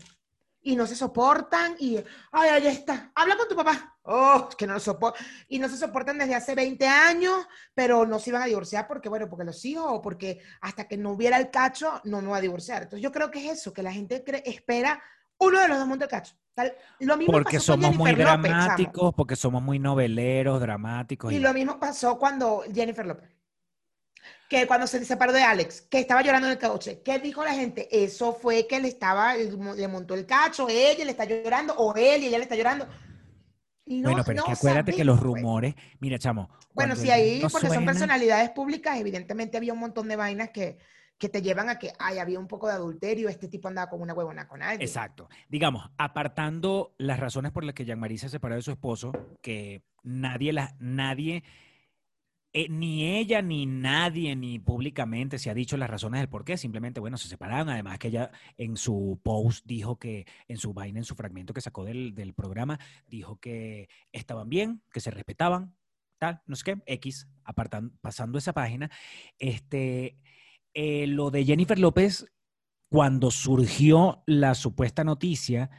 [0.65, 1.97] Y no se soportan y,
[2.31, 3.97] ay, ahí está, habla con tu papá.
[4.05, 5.25] Oh, que no lo soportan.
[5.49, 9.09] Y no se soportan desde hace 20 años, pero no se iban a divorciar porque,
[9.09, 12.37] bueno, porque los hijos o porque hasta que no hubiera el cacho, no me va
[12.37, 12.83] a divorciar.
[12.85, 15.03] Entonces yo creo que es eso, que la gente cree- espera
[15.39, 16.35] uno de los dos monta el cacho.
[16.55, 21.33] Tal- lo mismo porque pasó con somos muy López, dramáticos, porque somos muy noveleros, dramáticos.
[21.33, 23.31] Y y- lo mismo pasó cuando Jennifer López.
[24.53, 27.01] Que cuando se separó de Alex, que estaba llorando en el coche.
[27.03, 27.89] ¿Qué dijo la gente?
[27.91, 32.23] Eso fue que le estaba, le montó el cacho, ella le está llorando, o él
[32.23, 32.87] y ella le está llorando.
[33.87, 35.25] No- bueno, pero es que acuérdate que los pues.
[35.25, 36.51] rumores, mira, chamo.
[36.75, 40.77] Bueno, sí, ahí, porque son personalidades públicas, evidentemente había un montón de vainas que,
[41.17, 44.03] que te llevan a que, ay, había un poco de adulterio, este tipo andaba con
[44.03, 44.87] una huevona con alguien.
[44.87, 45.31] Exacto.
[45.49, 50.53] Digamos, apartando las razones por las que Jean-Marie se separó de su esposo, que nadie,
[50.53, 51.43] la, nadie
[52.55, 56.57] eh, ni ella ni nadie, ni públicamente se ha dicho las razones del por qué.
[56.57, 57.71] Simplemente, bueno, se separaron.
[57.71, 61.61] Además que ella en su post dijo que, en su vaina, en su fragmento que
[61.61, 65.75] sacó del, del programa, dijo que estaban bien, que se respetaban,
[66.19, 68.91] tal, no sé qué, X, apartan, pasando esa página.
[69.39, 70.19] Este,
[70.75, 72.27] eh, lo de Jennifer López,
[72.91, 75.71] cuando surgió la supuesta noticia,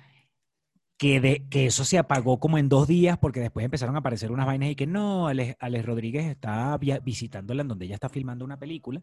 [1.03, 4.31] que, de, que eso se apagó como en dos días porque después empezaron a aparecer
[4.31, 8.45] unas vainas y que no, Alex, Alex Rodríguez está visitándola en donde ella está filmando
[8.45, 9.01] una película.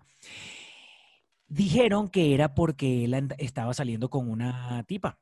[1.47, 5.19] Dijeron que era porque él estaba saliendo con una tipa.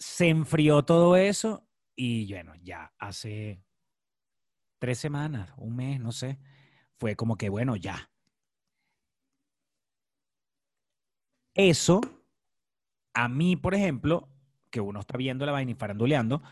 [0.00, 3.62] Se enfrió todo eso y bueno, ya hace
[4.80, 6.40] tres semanas, un mes, no sé,
[6.98, 8.10] fue como que bueno, ya.
[11.54, 12.00] Eso,
[13.14, 14.28] a mí, por ejemplo,
[14.70, 16.42] que uno está viendo la vaina y faranduleando,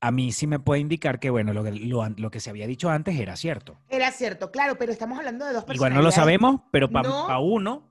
[0.00, 2.50] a mí sí me puede indicar que, bueno, lo que, lo, an- lo que se
[2.50, 3.78] había dicho antes era cierto.
[3.88, 5.76] Era cierto, claro, pero estamos hablando de dos personas.
[5.90, 7.42] Igual no lo sabemos, pero para No.
[7.42, 7.88] uno.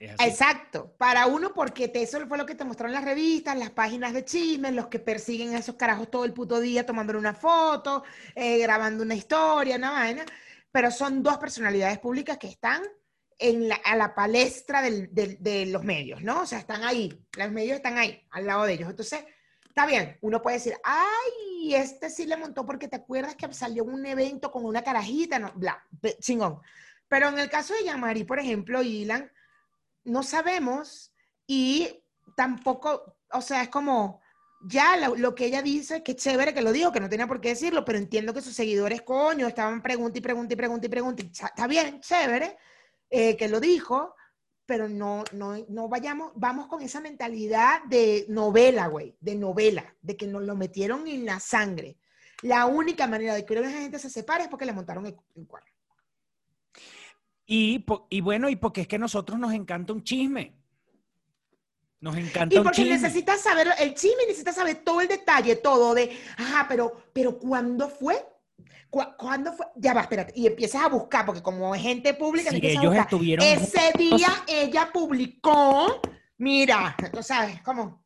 [0.00, 4.12] Exacto, para uno porque te- eso fue lo que te mostraron las revistas, las páginas
[4.12, 8.04] de chismes, los que persiguen a esos carajos todo el puto día tomándole una foto,
[8.36, 10.24] eh, grabando una historia, una vaina,
[10.70, 12.82] pero son dos personalidades públicas que están
[13.38, 16.42] en la, a la palestra del- de los medios, ¿no?
[16.42, 18.90] O sea, están ahí, los medios están ahí, al lado de ellos.
[18.90, 19.24] Entonces,
[19.68, 23.84] está bien, uno puede decir, ay, este sí le montó porque te acuerdas que salió
[23.84, 25.82] un evento con una carajita, no, bla,
[26.20, 26.60] chingón.
[27.06, 29.30] Pero en el caso de Yamari, por ejemplo, Ilan,
[30.04, 31.12] no sabemos
[31.46, 32.02] y
[32.36, 34.20] tampoco, o sea, es como
[34.66, 37.40] ya lo, lo que ella dice, que chévere que lo dijo, que no tenía por
[37.40, 40.90] qué decirlo, pero entiendo que sus seguidores, coño, estaban pregunta y pregunta y pregunta y
[40.90, 41.22] pregunta.
[41.22, 42.58] Está bien, chévere
[43.10, 44.14] eh, que lo dijo,
[44.66, 50.16] pero no, no, no vayamos, vamos con esa mentalidad de novela, güey, de novela, de
[50.16, 51.96] que nos lo metieron en la sangre.
[52.42, 55.46] La única manera de que una gente se separe es porque le montaron el, el
[55.46, 55.70] cuerno.
[57.46, 60.54] Y, y bueno, y porque es que a nosotros nos encanta un chisme.
[62.00, 66.16] Nos encanta Y porque necesitas saber el chisme, necesitas saber todo el detalle, todo de,
[66.36, 68.24] ajá, pero, pero ¿cuándo fue?
[68.90, 69.66] ¿Cu- ¿Cuándo fue?
[69.76, 70.32] Ya va, espérate.
[70.34, 73.00] Y empiezas a buscar, porque como es gente pública, a ellos buscar.
[73.00, 76.00] estuvieron Ese día ella publicó,
[76.38, 78.04] mira, tú sabes, ¿cómo?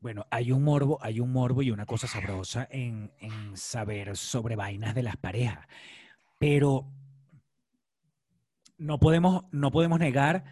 [0.00, 4.56] Bueno, hay un morbo, hay un morbo y una cosa sabrosa en, en saber sobre
[4.56, 5.66] vainas de las parejas.
[6.38, 6.86] Pero
[8.78, 10.44] no podemos, no podemos negar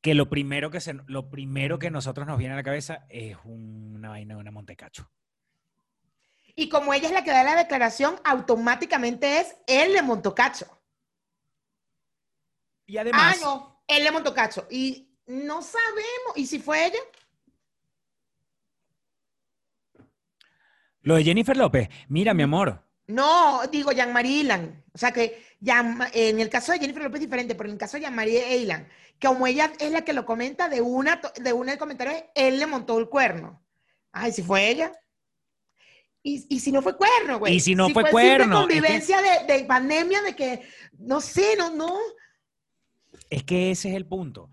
[0.00, 3.36] que lo primero que, se, lo primero que nosotros nos viene a la cabeza es
[3.44, 5.10] una vaina de una Montecacho.
[6.56, 10.66] Y como ella es la que da la declaración, automáticamente es él le montó cacho.
[12.86, 14.66] Y además, ah, no, él le montó cacho.
[14.70, 16.36] Y no sabemos.
[16.36, 16.98] ¿Y si fue ella?
[21.02, 24.82] lo de Jennifer López, mira, mi amor, No, digo Jean-Marie Ilan.
[24.94, 27.78] O sea que Jean- en el caso de Jennifer López es diferente, pero en el
[27.78, 28.88] caso de Jean-Marie Ilan,
[29.18, 32.58] que como ella es la que lo comenta de una, de una del comentario, él
[32.58, 33.62] le montó el cuerno.
[34.12, 34.90] Ay, si fue ella.
[36.26, 37.54] Y, y si no fue cuerno, güey.
[37.54, 40.62] Y si no fue cuerno, es que- convivencia de, de pandemia, de que,
[40.98, 41.98] no sé, no, no.
[43.28, 44.50] es que ese es el punto.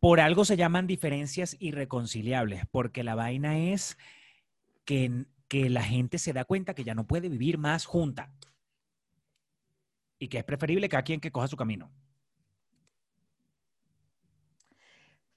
[0.00, 3.98] Por algo se llaman diferencias irreconciliables, porque la vaina es
[4.86, 8.32] que, que la gente se da cuenta que ya no puede vivir más junta
[10.18, 11.92] y que es preferible cada quien que coja su camino.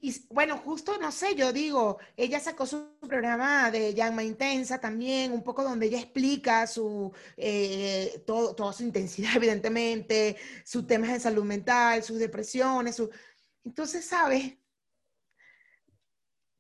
[0.04, 5.32] Y bueno, justo, no sé, yo digo, ella sacó su programa de Llama Intensa también,
[5.32, 10.36] un poco donde ella explica su, eh, todo, toda su intensidad, evidentemente,
[10.66, 13.12] sus temas de salud mental, sus depresiones, su...
[13.64, 14.56] Entonces, ¿sabes?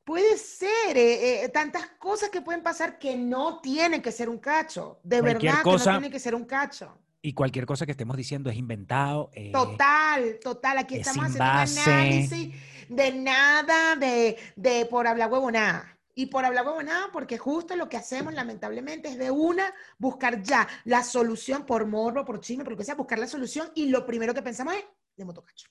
[0.04, 4.40] Puede ser, eh, eh, tantas cosas que pueden pasar que no tienen que ser un
[4.40, 6.98] cacho, de Cualquier verdad cosa- que no tiene que ser un cacho.
[7.24, 9.30] Y cualquier cosa que estemos diciendo es inventado.
[9.34, 10.80] eh, Total, total.
[10.80, 11.50] Aquí es estamos haciendo un
[11.88, 12.56] análisis
[12.92, 15.98] de nada, de, de por hablar huevonada.
[16.14, 20.68] Y por hablar huevonada, porque justo lo que hacemos, lamentablemente, es de una buscar ya
[20.84, 23.72] la solución por morbo, por chisme, por lo que sea, buscar la solución.
[23.76, 24.84] Y lo primero que pensamos es,
[25.16, 25.68] le monto cacho.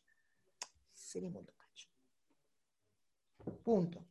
[0.94, 1.88] Sí, le monto cacho.
[3.62, 4.06] Punto.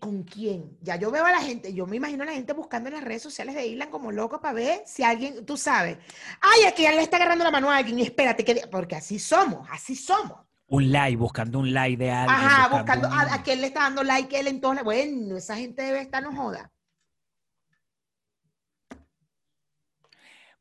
[0.00, 0.76] ¿Con quién?
[0.82, 3.04] Ya yo veo a la gente, yo me imagino a la gente buscando en las
[3.04, 5.98] redes sociales de Ilan como loco para ver si alguien, tú sabes,
[6.40, 9.66] ay, aquí ya le está agarrando la mano a alguien, espérate, que, porque así somos,
[9.70, 10.44] así somos.
[10.66, 12.38] Un like, buscando un like de alguien.
[12.38, 15.36] Ajá, buscando un- a, a quién le está dando like él en todas las- Bueno,
[15.36, 16.72] esa gente debe estar no joda.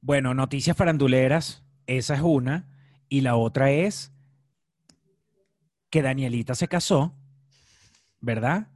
[0.01, 2.67] Bueno, noticias faranduleras, esa es una.
[3.07, 4.11] Y la otra es
[5.89, 7.15] que Danielita se casó,
[8.19, 8.67] ¿verdad?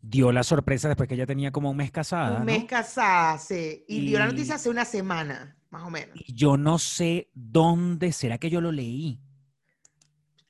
[0.00, 2.40] Dio la sorpresa después que ella tenía como un mes casada.
[2.40, 2.66] Un mes ¿no?
[2.66, 3.84] casada, sí.
[3.88, 6.14] Y, dio la noticia hace una semana, más o menos.
[6.14, 9.20] Y yo no sé dónde será que yo lo leí.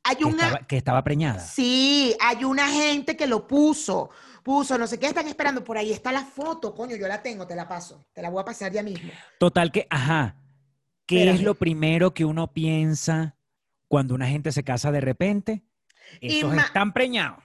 [0.08, 1.38] Hay Que, una, estaba, que estaba preñada.
[1.38, 4.08] Sí, hay una gente que lo puso,
[4.42, 7.46] puso, no sé qué están esperando, por ahí está la foto, coño, yo la tengo,
[7.46, 9.12] te la paso, te la voy a pasar ya mismo.
[9.38, 10.36] Total que, ajá.
[11.04, 13.36] ¿Qué es lo primero que uno piensa
[13.86, 15.62] cuando una gente se casa de repente?
[16.22, 17.44] Esos están preñados.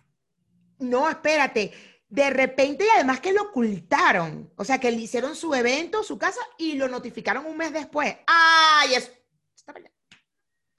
[0.80, 1.74] No, espérate,
[2.07, 6.18] de repente y además que lo ocultaron, o sea, que le hicieron su evento, su
[6.18, 8.16] casa y lo notificaron un mes después.
[8.26, 9.11] ¡Ay, eso!
[9.53, 9.95] Está preñado.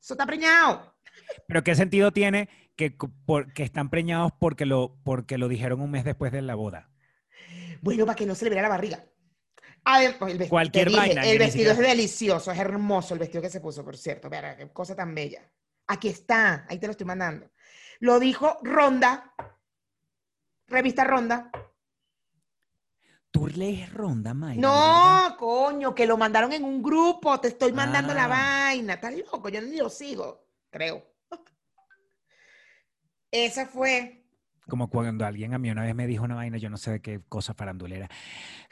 [0.01, 0.93] Eso está preñado.
[1.47, 2.91] Pero ¿qué sentido tiene que,
[3.27, 6.91] por- que están preñados porque lo, porque lo dijeron un mes después de la boda?
[7.83, 9.05] Bueno, para que no se le viera la barriga.
[9.85, 13.20] A ver, pues, el vestido, Cualquier dije, vaina, El vestido es delicioso, es hermoso el
[13.20, 14.31] vestido que se puso, por cierto.
[14.31, 15.43] Mira, qué cosa tan bella.
[15.87, 17.51] Aquí está, ahí te lo estoy mandando.
[18.01, 19.35] Lo dijo Ronda,
[20.68, 21.51] revista Ronda.
[23.31, 24.61] ¿Tú lees Ronda, Mayra?
[24.62, 28.29] No, coño, que lo mandaron en un grupo, te estoy mandando la Ah.
[28.29, 28.95] vaina.
[28.95, 31.05] Estás loco, yo ni lo sigo, creo.
[33.35, 34.24] Esa fue.
[34.68, 37.03] Como cuando alguien a mí una vez me dijo una vaina, yo no sé de
[37.03, 38.09] qué cosa farandulera.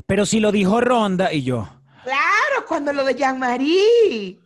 [0.06, 1.68] Pero si lo dijo Ronda y yo,
[2.04, 4.38] Claro, cuando lo de Jean-Marie.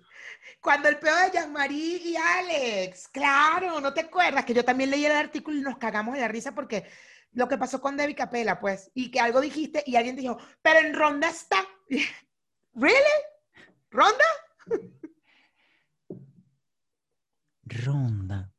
[0.59, 3.09] Cuando el peor de Jean-Marie y Alex.
[3.09, 4.47] Claro, ¿no te acuerdas?
[4.47, 6.89] Que yo también leí el artículo y nos cagamos de la risa porque
[7.33, 10.81] lo que pasó con Debbie Capela, pues, y que algo dijiste y alguien dijo, pero
[10.81, 11.59] en Ronda está.
[12.73, 12.97] ¿Really?
[13.91, 14.25] ¿Ronda?
[17.67, 18.56] Ronda.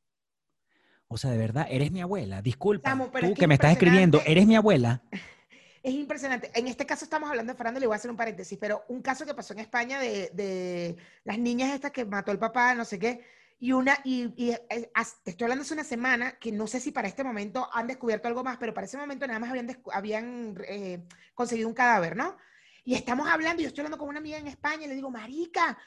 [1.07, 2.41] O sea, de verdad, eres mi abuela.
[2.41, 2.89] Disculpa.
[2.89, 5.01] Chamo, pero tú es que que me estás escribiendo, eres mi abuela.
[5.83, 6.51] Es impresionante.
[6.53, 9.01] En este caso estamos hablando de farándula y voy a hacer un paréntesis, pero un
[9.01, 12.83] caso que pasó en España de, de las niñas estas que mató el papá, no
[12.83, 13.23] sé qué,
[13.59, 14.53] y una, y, y,
[15.23, 18.27] te estoy hablando hace una semana, que no sé si para este momento han descubierto
[18.27, 21.03] algo más, pero para ese momento nada más habían, habían eh,
[21.33, 22.37] conseguido un cadáver, ¿no?
[22.83, 25.09] Y estamos hablando, y yo estoy hablando con una amiga en España y le digo,
[25.09, 25.77] marica,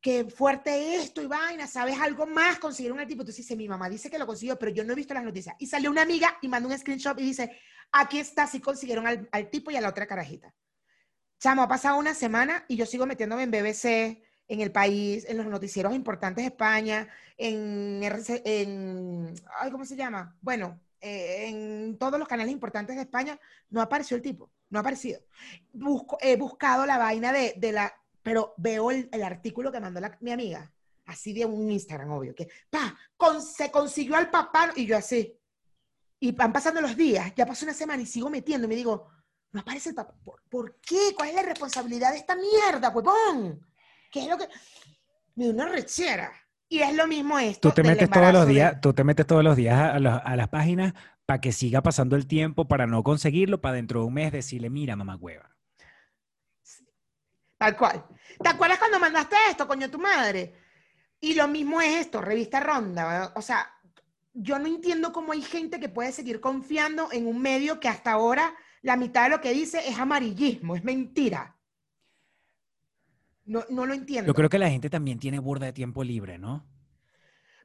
[0.00, 2.58] qué fuerte esto y vaina, ¿sabes algo más?
[2.58, 3.22] Consiguieron al tipo.
[3.22, 5.56] Entonces dice, mi mamá dice que lo consiguió, pero yo no he visto las noticias.
[5.58, 7.58] Y salió una amiga y mandó un screenshot y dice,
[7.92, 10.54] aquí está, sí consiguieron al, al tipo y a la otra carajita.
[11.40, 15.36] Chamo, ha pasado una semana y yo sigo metiéndome en BBC, en el país, en
[15.36, 20.36] los noticieros importantes de España, en, RC, en ay, ¿cómo se llama?
[20.40, 23.38] Bueno, eh, en todos los canales importantes de España,
[23.68, 25.20] no apareció el tipo, no ha aparecido.
[25.72, 27.94] Busco, he buscado la vaina de, de la,
[28.28, 30.70] pero veo el, el artículo que mandó la- mi amiga,
[31.06, 35.34] así de un Instagram, obvio, que, pa, con- se consiguió al papá, y yo así.
[36.20, 39.08] Y van pasando los días, ya pasó una semana y sigo metiendo y me digo,
[39.52, 40.14] no aparece el papá.
[40.22, 41.14] ¿Por, por qué?
[41.16, 43.66] ¿Cuál es la responsabilidad de esta mierda, huevón?
[44.12, 44.46] ¿Qué es lo que...?
[45.34, 46.30] Me una rechera.
[46.68, 49.26] Y es lo mismo esto Tú te metes todos los de- días, tú te metes
[49.26, 50.92] todos los días a, a los- a las páginas
[51.24, 54.68] para que siga pasando el tiempo, para no conseguirlo, para dentro de un mes decirle,
[54.68, 55.56] mira, mamá hueva.
[57.58, 58.06] Tal cual.
[58.42, 60.54] ¿Te acuerdas cuando mandaste esto, coño, tu madre?
[61.20, 63.04] Y lo mismo es esto, revista Ronda.
[63.06, 63.32] ¿verdad?
[63.34, 63.68] O sea,
[64.32, 68.12] yo no entiendo cómo hay gente que puede seguir confiando en un medio que hasta
[68.12, 71.56] ahora la mitad de lo que dice es amarillismo, es mentira.
[73.44, 74.28] No, no lo entiendo.
[74.28, 76.64] Yo creo que la gente también tiene burda de tiempo libre, ¿no?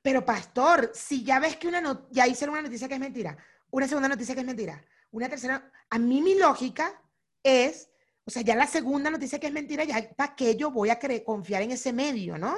[0.02, 3.38] Pero pastor, si ya ves que una no- ya hicieron una noticia que es mentira,
[3.70, 7.00] una segunda noticia que es mentira, una tercera, a mí mi lógica
[7.44, 7.90] es,
[8.26, 11.00] o sea, ya la segunda noticia que es mentira, ya para qué yo voy a
[11.26, 12.56] confiar en ese medio, ¿no?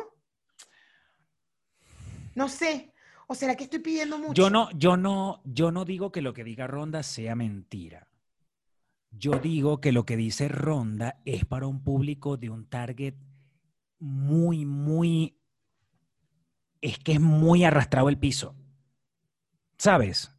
[2.35, 2.93] No sé.
[3.27, 4.33] ¿O será que estoy pidiendo mucho?
[4.33, 8.07] Yo no, yo no, yo no digo que lo que diga Ronda sea mentira.
[9.09, 13.15] Yo digo que lo que dice Ronda es para un público de un target
[13.97, 15.39] muy, muy,
[16.81, 18.55] es que es muy arrastrado el piso.
[19.77, 20.31] ¿Sabes?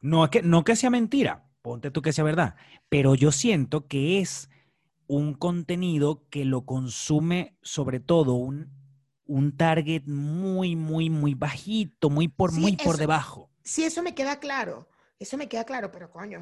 [0.00, 2.56] No que, no que sea mentira, ponte tú que sea verdad,
[2.90, 4.50] pero yo siento que es
[5.06, 8.70] un contenido que lo consume sobre todo un,
[9.24, 13.50] un target muy, muy, muy bajito, muy por, Sí, muy por debajo.
[13.62, 14.90] Sí, eso me queda claro.
[15.18, 16.40] Eso me queda claro, pero coño.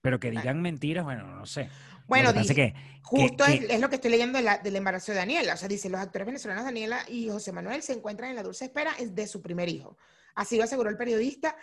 [0.00, 0.42] Pero que Claro.
[0.44, 1.68] digan mentiras, bueno, no sé.
[2.06, 5.12] Bueno, dice- que, Justo que- es, es lo que estoy leyendo de la- del embarazo
[5.12, 5.52] de Daniela.
[5.54, 8.64] O sea, dice, los actores venezolanos Daniela y José Manuel se encuentran en la dulce
[8.64, 9.98] espera de su primer hijo.
[10.34, 11.54] Así lo aseguró el periodista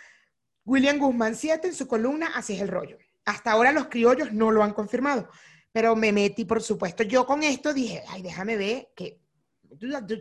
[0.66, 2.98] William Guzmán 7 en su columna Así es el rollo.
[3.24, 5.28] Hasta ahora los criollos no lo han confirmado,
[5.72, 9.20] pero me metí, por supuesto, yo con esto dije, ay, déjame ver que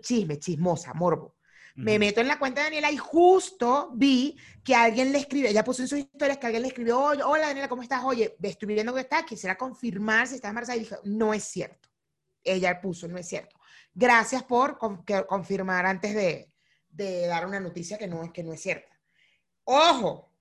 [0.01, 1.35] chisme, chismosa, morbo.
[1.75, 5.63] Me meto en la cuenta de Daniela y justo vi que alguien le escribió, ella
[5.63, 8.01] puso en sus historias que alguien le escribió, "Oye, hola Daniela, ¿cómo estás?
[8.05, 11.89] Oye, estoy viendo que está, quisiera confirmar si estás embarazada y dije, no es cierto.
[12.43, 13.59] Ella puso, no es cierto.
[13.93, 14.77] Gracias por
[15.27, 16.49] confirmar antes de,
[16.87, 18.97] de dar una noticia que no, es que no es cierta.
[19.65, 20.34] Ojo,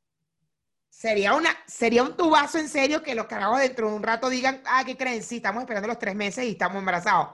[0.96, 4.62] sería, una, sería un tubazo en serio que los carajos dentro de un rato digan,
[4.66, 5.22] ah, ¿qué creen?
[5.22, 7.28] Sí, estamos esperando los tres meses y estamos embarazados.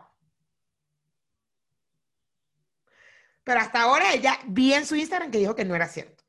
[3.44, 6.24] Pero hasta ahora ella vi en su Instagram que dijo que no era cierto.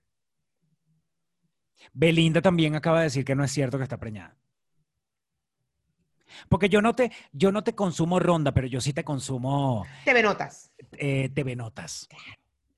[1.94, 4.38] Belinda también acaba de decir que no es cierto que está preñada.
[6.48, 10.24] Porque yo no te, yo no te consumo ronda, pero yo sí te consumo TV
[10.24, 10.72] Notas.
[10.94, 12.08] eh, TV Notas.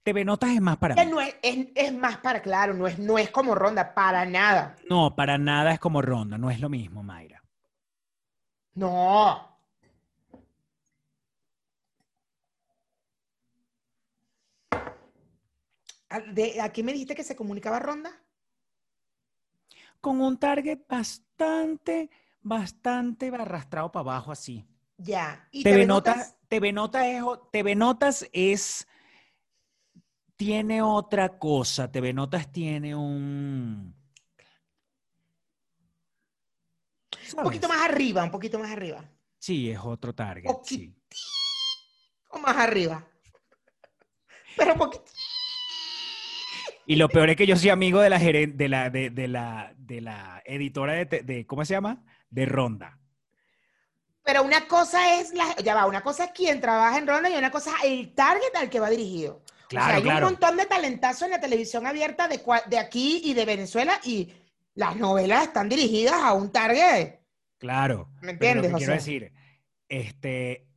[0.04, 3.18] TV Notas es más para no es, es, es más para claro, no es, no
[3.18, 4.76] es como ronda, para nada.
[4.90, 7.42] No, para nada es como ronda, no es lo mismo, Mayra.
[8.76, 9.50] No.
[16.10, 18.12] ¿A, de, ¿A quién me dijiste que se comunicaba ronda?
[20.02, 22.10] Con un target bastante,
[22.42, 24.68] bastante arrastrado para abajo así.
[24.98, 25.48] Ya.
[25.52, 26.38] ¿Y TV TV Notas, Notas?
[26.50, 28.88] TV Notas es, o- TV Notas es
[30.46, 31.90] tiene otra cosa.
[31.92, 33.96] TV Notas tiene un.
[37.38, 39.04] Un poquito más arriba, un poquito más arriba.
[39.40, 40.50] Sí, es otro target.
[40.64, 40.94] sí.
[42.30, 43.06] O más arriba.
[44.58, 45.06] Pero un poquito.
[46.86, 49.74] Y lo peor es que yo soy amigo de la de la, de, de la,
[49.78, 52.04] de la editora de, de- ¿cómo se llama?
[52.30, 53.00] De Ronda.
[54.24, 57.36] Pero una cosa es la, ya va, una cosa es quien trabaja en Ronda y
[57.38, 59.44] una cosa es el target al que va dirigido.
[59.66, 60.28] O Claro, sea, hay claro.
[60.28, 64.34] un montón de talentazos en la televisión abierta de, de aquí y de Venezuela y
[64.76, 67.20] las novelas están dirigidas a un target.
[67.58, 68.10] Claro.
[68.22, 68.72] ¿Me Pero entiendes?
[68.72, 69.34] lo O que quiero decir,
[69.90, 70.68] este,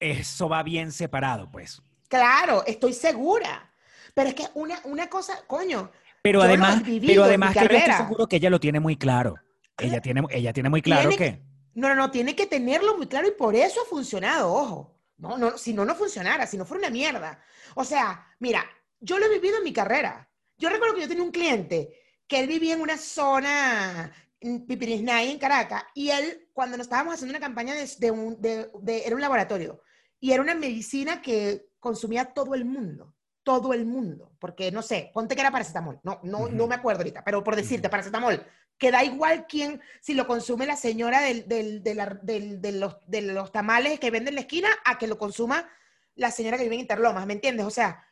[0.00, 1.82] eso va bien separado, pues.
[2.08, 3.72] Claro, estoy segura.
[4.14, 5.90] Pero es que una, una cosa, coño,
[6.22, 9.34] Pero además, pero además que yo estoy seguro que ella lo tiene muy claro.
[9.78, 11.42] Ella tiene, ella tiene muy claro Tiene que,
[11.74, 14.95] no, no, no, tiene que tenerlo muy claro y por eso ha funcionado, ojo.
[15.18, 17.40] No, no, si no, no funcionara, si no fuera una mierda.
[17.74, 18.64] O sea, mira,
[19.00, 20.30] yo lo he vivido en mi carrera.
[20.58, 25.30] Yo recuerdo que yo tenía un cliente que él vivía en una zona en Pipirisnay,
[25.30, 29.06] en Caracas, y él, cuando nos estábamos haciendo una campaña de, de un, de- de-
[29.06, 29.80] era un laboratorio,
[30.20, 35.10] y era una medicina que consumía todo el mundo, todo el mundo, porque no sé,
[35.14, 38.44] ponte que era paracetamol, no, no, no me acuerdo ahorita, pero por decirte, paracetamol,
[38.78, 44.30] que da igual quién, si lo consume la señora del, de los tamales que vende
[44.30, 45.68] en la esquina, a que lo consuma
[46.14, 47.66] la señora que vive en Interlomas, ¿me entiendes?
[47.66, 48.04] O sea,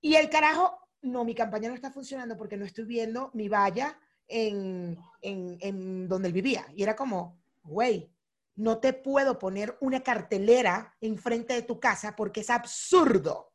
[0.00, 3.98] y el carajo, no, mi campaña no está funcionando porque no estoy viendo mi valla
[4.26, 6.66] en, en, en donde él vivía.
[6.74, 8.10] Y era como, güey,
[8.56, 13.52] no te puedo poner una cartelera enfrente de tu casa porque es absurdo.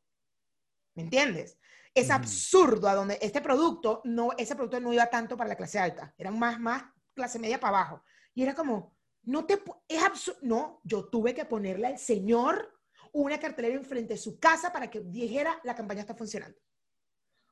[0.94, 1.58] ¿Me entiendes?
[1.96, 2.16] Es Ujú.
[2.16, 6.14] absurdo a donde este producto, no, ese producto no iba tanto para la clase alta,
[6.18, 6.84] era más, más
[7.16, 8.04] clase media para abajo.
[8.34, 10.40] Y era como, no te, es absurdo.
[10.44, 12.72] No, yo tuve que ponerle al señor
[13.14, 16.60] una cartelera enfrente de su casa para que dijera la campaña está funcionando.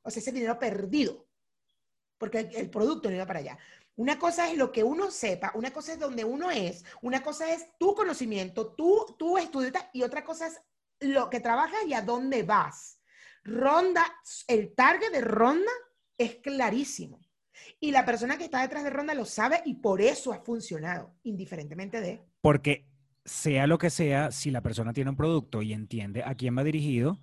[0.04, 1.26] O sea, ese dinero perdido,
[2.18, 3.58] porque el, el producto no iba para allá.
[3.96, 7.52] Una cosa es lo que uno sepa, una cosa es donde uno es, una cosa
[7.54, 10.60] es tu conocimiento, tu, tu estudio y otra cosa es
[11.00, 13.00] lo que trabajas y a dónde vas.
[13.44, 14.06] Ronda,
[14.48, 15.72] el target de Ronda
[16.18, 17.20] es clarísimo.
[17.80, 21.16] Y la persona que está detrás de Ronda lo sabe y por eso ha funcionado,
[21.24, 22.24] indiferentemente de...
[22.42, 22.86] porque
[23.26, 26.64] sea lo que sea, si la persona tiene un producto y entiende a quién va
[26.64, 27.20] dirigido,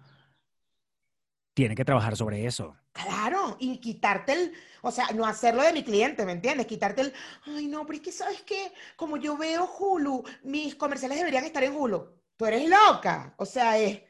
[1.55, 2.77] tiene que trabajar sobre eso.
[2.93, 4.53] Claro, y quitarte el,
[4.83, 6.67] o sea, no hacerlo de mi cliente, ¿me entiendes?
[6.67, 7.13] Quitarte el,
[7.45, 8.73] ay, no, pero es que, ¿sabes qué?
[8.97, 12.09] Como yo veo Hulu, mis comerciales deberían estar en Hulu.
[12.37, 13.35] Tú eres loca.
[13.37, 14.01] O sea, es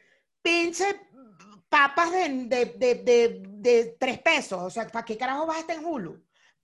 [0.43, 0.85] pinche
[1.71, 4.61] papas de, de, de, de, tres pesos.
[4.61, 6.23] O sea, ¿para qué carajo vas a estar en Hulu?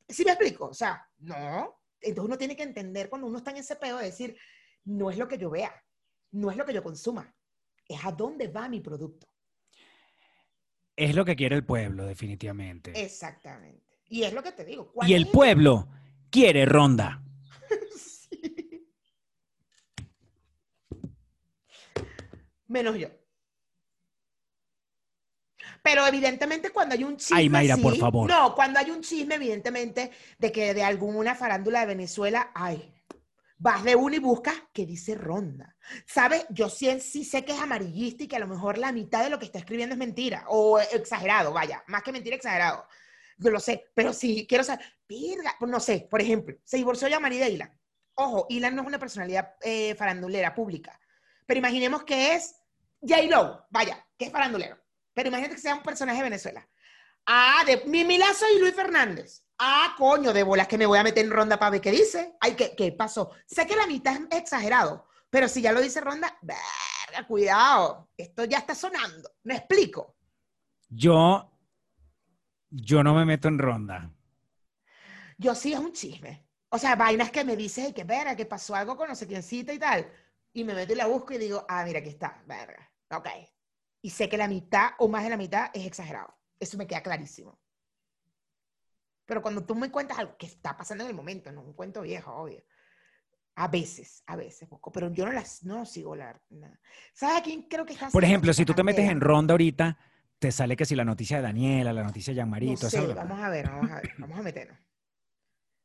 [0.09, 0.67] ¿Sí me explico?
[0.67, 1.81] O sea, no.
[2.01, 4.37] Entonces uno tiene que entender cuando uno está en ese pedo de decir,
[4.85, 5.73] no es lo que yo vea,
[6.33, 7.35] no es lo que yo consuma,
[7.89, 9.27] es a dónde va mi producto.
[10.95, 12.93] Es lo que quiere el pueblo, definitivamente.
[13.01, 13.99] Exactamente.
[14.09, 14.93] Y es lo que te digo.
[15.03, 15.89] Y el ¿cuál es pueblo
[16.31, 17.23] quiere ronda.
[17.97, 18.89] Sí.
[22.67, 23.09] Menos yo.
[25.87, 28.29] Pero evidentemente cuando hay un chisme Ay, Mayra, por favor.
[28.29, 32.93] No, cuando hay un chisme, evidentemente, de que de alguna farándula de Venezuela, ay,
[33.57, 35.77] vas de uno y buscas que dice ronda.
[36.05, 36.45] ¿Sabes?
[36.51, 39.31] Yo sí, sí sé que es amarillista y que a lo mejor la mitad de
[39.31, 42.85] lo que está escribiendo es mentira o exagerado, vaya, más que mentira, exagerado.
[43.39, 47.07] Yo lo sé, pero sí quiero saber, virga, pues no sé, por ejemplo, se divorció
[47.07, 47.71] ya María Ilan.
[48.15, 50.99] Ojo, Ilan no es una personalidad eh, farandulera pública,
[51.47, 52.57] pero imaginemos que es
[53.03, 54.85] J-Lo, vaya, que es farandulero.
[55.17, 56.69] Pero imagínate que sea un personaje de Venezuela.
[57.25, 59.47] Ah, de Mimi Lazo y Luis Fernández.
[59.59, 62.37] Ah, coño, de bolas que me voy a meter en ronda para ver qué dice.
[62.39, 63.31] Ay, ¿qué, qué pasó?
[63.47, 68.45] Sé que la mitad es exagerado, pero si ya lo dice ronda, verga, cuidado, esto
[68.45, 69.31] ya está sonando.
[69.45, 70.17] ¿Me explico?
[70.91, 71.51] Yo,
[72.69, 74.13] yo no me meto en ronda.
[75.39, 76.47] Yo sí es un chisme.
[76.69, 79.73] O sea, vainas que me dices, que verga, que pasó algo con no sé quiéncita
[79.73, 80.13] y tal.
[80.53, 82.93] Y me meto y la busco y digo, ah, mira, aquí está, verga.
[83.13, 83.29] Ok.
[84.03, 86.35] Y sé que la mitad o más de la mitad es exagerado.
[86.59, 87.59] Eso me queda clarísimo.
[89.27, 92.03] Pero cuando tú me cuentas algo que está pasando en el momento, no un cuento
[92.03, 92.63] viejo, obvio.
[93.57, 96.41] A veces, a veces busco, pero yo no las no sigo la.
[96.51, 96.79] nada.
[97.15, 99.99] ¿Sabes a quién creo que está Por ejemplo, si tú te metes en ronda ahorita,
[100.39, 103.41] te sale que si la noticia de Daniela, la noticia de Jean-Marie, No sé, vamos
[103.41, 104.79] a ver, vamos a ver, vamos a meternos.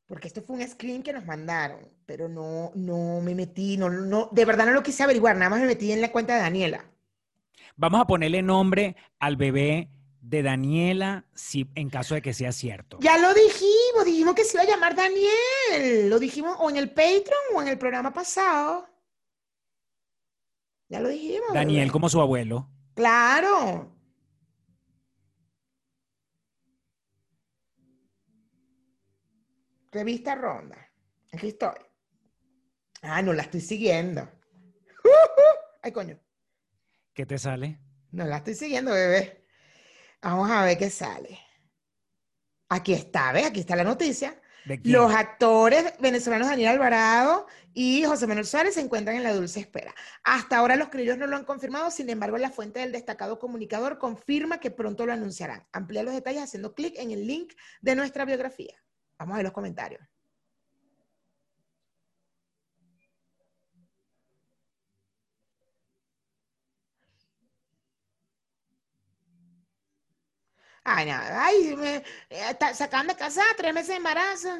[0.05, 4.27] Porque esto fue un screen que nos mandaron, pero no, no me metí, no, no,
[4.33, 6.90] de verdad no lo quise averiguar, nada más me metí en la cuenta de Daniela.
[7.81, 9.89] Vamos a ponerle nombre al bebé
[10.21, 12.99] de Daniela si, en caso de que sea cierto.
[13.01, 16.07] Ya lo dijimos, dijimos que se iba a llamar Daniel.
[16.07, 18.87] Lo dijimos o en el Patreon o en el programa pasado.
[20.89, 21.55] Ya lo dijimos.
[21.55, 22.69] Daniel como su abuelo.
[22.93, 23.91] Claro.
[29.91, 30.77] Revista Ronda.
[31.33, 31.79] Aquí estoy.
[33.01, 34.29] Ah, no la estoy siguiendo.
[35.81, 36.19] Ay, coño.
[37.21, 37.77] ¿Qué te sale?
[38.09, 39.45] No la estoy siguiendo, bebé.
[40.23, 41.37] Vamos a ver qué sale.
[42.67, 43.45] Aquí está, ¿ves?
[43.45, 44.41] Aquí está la noticia.
[44.81, 47.45] Los actores venezolanos Daniel Alvarado
[47.75, 49.93] y José Manuel Suárez se encuentran en la dulce espera.
[50.23, 53.99] Hasta ahora los criollos no lo han confirmado, sin embargo, la fuente del destacado comunicador
[53.99, 55.67] confirma que pronto lo anunciarán.
[55.73, 58.73] Amplía los detalles haciendo clic en el link de nuestra biografía.
[59.19, 60.01] Vamos a ver los comentarios.
[70.83, 74.59] Ay, nada, ay, me, eh, está- se acaban de casar, tres meses de embarazo.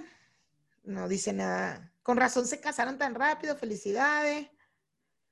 [0.83, 1.91] No dice nada.
[2.03, 4.49] Con razón se casaron tan rápido, felicidades.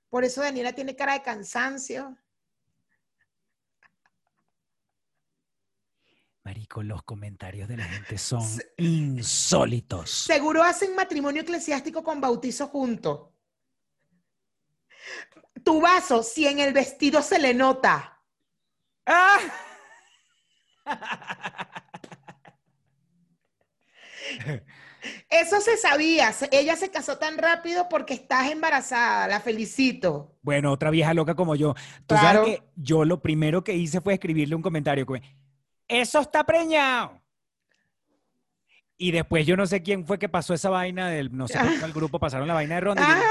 [0.10, 2.18] Por eso Daniela tiene cara de cansancio.
[6.44, 10.10] Marico, los comentarios de la gente son Se- insólitos.
[10.10, 13.30] Seguro hacen matrimonio eclesiástico con bautizo juntos.
[15.64, 18.20] Tu vaso, si en el vestido se le nota.
[19.06, 19.38] ¡Ah!
[25.30, 26.34] Eso se sabía.
[26.52, 29.28] Ella se casó tan rápido porque estás embarazada.
[29.28, 30.38] La felicito.
[30.42, 31.74] Bueno, otra vieja loca como yo.
[32.06, 32.40] Tú Claro.
[32.44, 35.06] sabes que yo lo primero que hice fue escribirle un comentario.
[35.06, 35.22] que,
[35.88, 37.22] Eso está preñado.
[38.98, 41.80] Y después yo no sé quién fue que pasó esa vaina del, no sé por
[41.80, 43.02] cuál grupo pasaron la vaina de Ronda.
[43.08, 43.24] yo,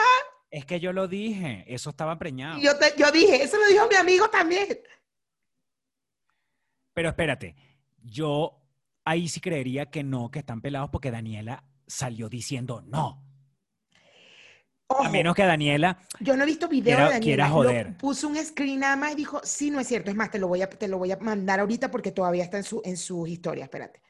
[0.50, 2.58] es que yo lo dije, eso estaba preñado.
[2.58, 4.78] yo, te- yo dije, eso lo dijo mi amigo también.
[6.98, 7.54] Pero espérate,
[8.02, 8.60] yo
[9.04, 13.24] ahí sí creería que no, que están pelados porque Daniela salió diciendo no.
[14.88, 17.20] Ojo, A menos que Daniela, yo no he visto video quiera- de Daniela.
[17.24, 17.96] quiera Lo- joder.
[17.98, 20.10] puso un screen nada más y dijo, sí, no es cierto.
[20.10, 22.56] Es más, te lo voy a, te lo voy a mandar ahorita porque todavía está
[22.56, 23.66] en, su, en sus historias.
[23.66, 24.02] Espérate.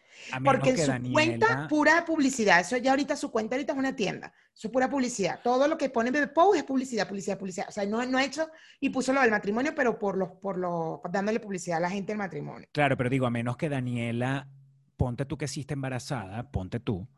[0.44, 2.60] Porque en su Daniela, cuenta, pura publicidad.
[2.60, 4.32] Eso ya ahorita, su cuenta ahorita es una tienda.
[4.54, 5.40] Eso es pura publicidad.
[5.42, 7.68] Todo lo que pone Bebe Pou es publicidad, publicidad, publicidad.
[7.68, 8.48] O sea, no, no ha hecho
[8.80, 12.12] y puso lo del matrimonio, pero por los, por los, dándole publicidad a la gente
[12.12, 12.68] del matrimonio.
[12.72, 14.48] claro, pero digo, a menos que Daniela,
[14.96, 17.08] ponte tú que está embarazada, ponte tú,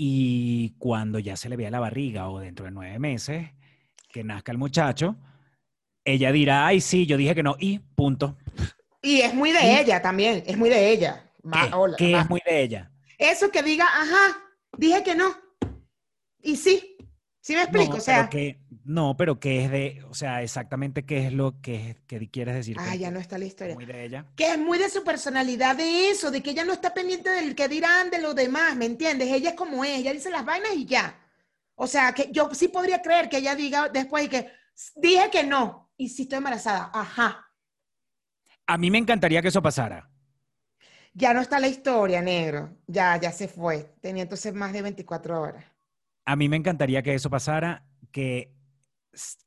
[0.00, 3.50] y cuando ya se le vea la barriga o dentro de nueve meses,
[4.08, 5.16] que nazca el muchacho,
[6.04, 8.38] ella dirá, ay, sí, yo dije que no, y punto.
[9.02, 9.78] Y es muy de ¿Y?
[9.78, 11.27] ella también, es muy de ella.
[11.42, 11.74] Ma- ¿Qué?
[11.74, 12.90] hola, ¿Qué ma- es muy de ella?
[13.18, 14.38] Eso que diga, ajá,
[14.76, 15.34] dije que no.
[16.40, 16.96] Y sí,
[17.40, 20.42] sí me explico, no, o sea, pero que, no, pero que es de, o sea,
[20.42, 22.76] exactamente qué es lo que, que quieres decir.
[22.78, 23.74] ah, ya no está la historia.
[23.74, 24.24] Muy de ella.
[24.36, 27.54] Que es muy de su personalidad de eso, de que ella no está pendiente del
[27.54, 29.28] que dirán de los demás, ¿me entiendes?
[29.32, 31.18] Ella es como es, ella dice las vainas y ya.
[31.74, 34.50] O sea, que yo sí podría creer que ella diga después y que
[34.96, 37.44] dije que no, y si estoy embarazada, ajá.
[38.66, 40.07] A mí me encantaría que eso pasara.
[41.18, 42.76] Ya no está la historia, negro.
[42.86, 43.92] Ya, ya se fue.
[44.00, 45.64] Tenía entonces más de 24 horas.
[46.24, 48.54] A mí me encantaría que eso pasara, que,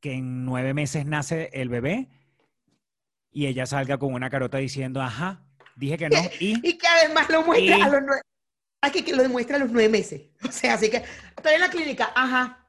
[0.01, 2.09] que en nueve meses nace el bebé
[3.31, 5.45] y ella salga con una carota diciendo, ajá,
[5.77, 8.21] dije que no, y Y que además lo muestra Y- a los nueve.
[8.81, 10.23] Hay que, que lo demuestra a los nueve meses.
[10.49, 10.97] O sea, así que
[11.37, 12.67] estoy en la clínica, ajá.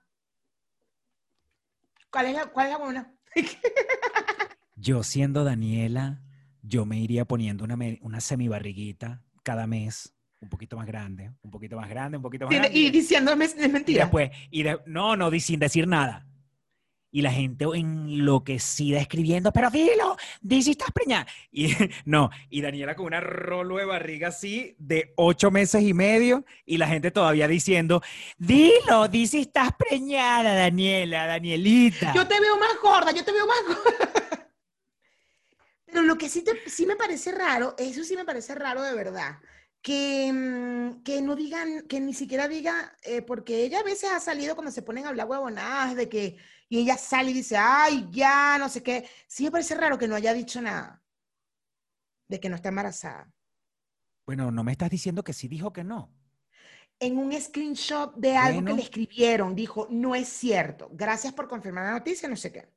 [2.09, 3.14] ¿Cuál es la, cuál es la buena?
[4.76, 6.20] yo siendo Daniela,
[6.62, 11.76] yo me iría poniendo una, una semibarriguita cada mes, un poquito más grande, un poquito
[11.76, 12.78] más grande, un poquito más grande.
[12.78, 14.04] Y diciéndome es Y mentira.
[14.04, 16.26] después, y de- no, no, sin decir nada.
[17.14, 21.26] Y la gente enloquecida escribiendo, pero Filo, di si estás preñada.
[21.52, 21.74] Y
[22.06, 26.78] no, y Daniela con una rolo de barriga así de ocho meses y medio, y
[26.78, 28.00] la gente todavía diciendo,
[28.38, 32.14] dilo, di si estás preñada, Daniela, Danielita.
[32.14, 34.38] Yo te veo más gorda, yo te veo más gorda.
[35.93, 38.95] Pero lo que sí, te- sí me parece raro, eso sí me parece raro de
[38.95, 39.40] verdad,
[39.82, 44.20] que, mm, que no digan, que ni siquiera diga, eh, porque ella a veces ha
[44.20, 46.38] salido cuando se ponen a hablar huevonadas de que,
[46.70, 49.07] y ella sale y dice, ay, ya, no sé qué.
[49.28, 51.03] Sí me parece raro que no haya dicho nada
[52.28, 53.30] de que no está embarazada.
[54.26, 56.12] Bueno, no me estás diciendo que sí dijo que no.
[57.01, 61.84] En un screenshot de algo que le escribieron, dijo, no es cierto, gracias por confirmar
[61.84, 62.68] la noticia, no sé qué.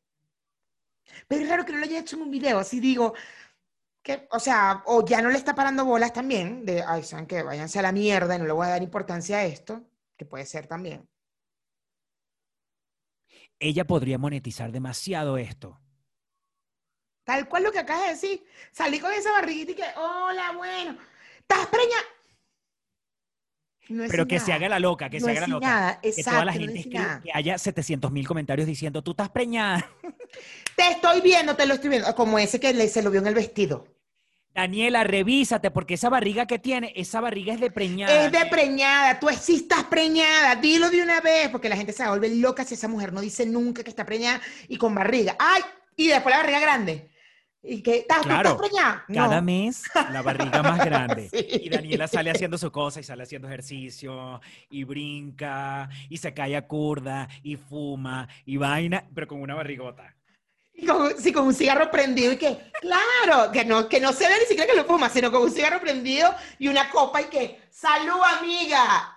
[1.28, 3.14] Pero es raro que no lo haya hecho en un video, así digo,
[4.02, 7.42] que, o sea, o ya no le está parando bolas también, de, ay, saben que
[7.44, 9.82] váyanse a la mierda y no le voy a dar importancia a esto,
[10.16, 11.10] que puede ser también.
[13.60, 15.80] Ella podría monetizar demasiado esto.
[17.24, 20.98] Tal cual lo que acabas de decir, salí con esa barriguita y que, hola, bueno,
[21.40, 22.15] estás preñada.
[23.88, 25.68] No Pero que se haga la loca, que no se haga la loca.
[25.68, 27.22] nada, Que toda la gente nada.
[27.22, 29.88] que haya 700 mil comentarios diciendo, tú estás preñada.
[30.76, 33.28] Te estoy viendo, te lo estoy viendo, como ese que le, se lo vio en
[33.28, 33.88] el vestido.
[34.54, 38.26] Daniela, revísate, porque esa barriga que tiene, esa barriga es de preñada.
[38.26, 42.08] Es de preñada, tú sí estás preñada, dilo de una vez, porque la gente se
[42.08, 45.36] vuelve loca si esa mujer no dice nunca que está preñada y con barriga.
[45.40, 45.62] ¡Ay!
[45.98, 47.10] Y después la barriga grande.
[47.68, 49.04] ¿Y que ¿Estás, Claro, preñada?
[49.14, 49.42] Cada No.
[49.42, 51.30] mes la barriga más grande.
[51.30, 51.46] Sí.
[51.64, 54.40] Y Daniela sale haciendo su cosa y sale haciendo ejercicio
[54.70, 60.16] y brinca y se cae a curda y fuma y vaina, pero con una barrigota.
[60.78, 64.28] Y con, sí, con un cigarro prendido y que, claro, que no, que no se
[64.28, 67.26] ve ni siquiera que lo fuma, sino con un cigarro prendido y una copa y
[67.26, 69.15] que, salud amiga.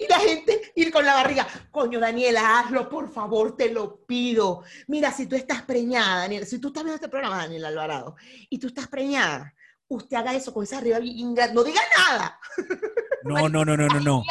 [0.00, 4.62] Y la gente, y con la barriga, coño Daniela, hazlo, por favor, te lo pido.
[4.88, 8.16] Mira, si tú estás preñada, Daniela, si tú estás viendo este programa, Daniela Alvarado,
[8.48, 9.54] y tú estás preñada,
[9.88, 12.38] usted haga eso con esa arriba no diga nada.
[13.22, 14.22] No, no, no, no, no, no.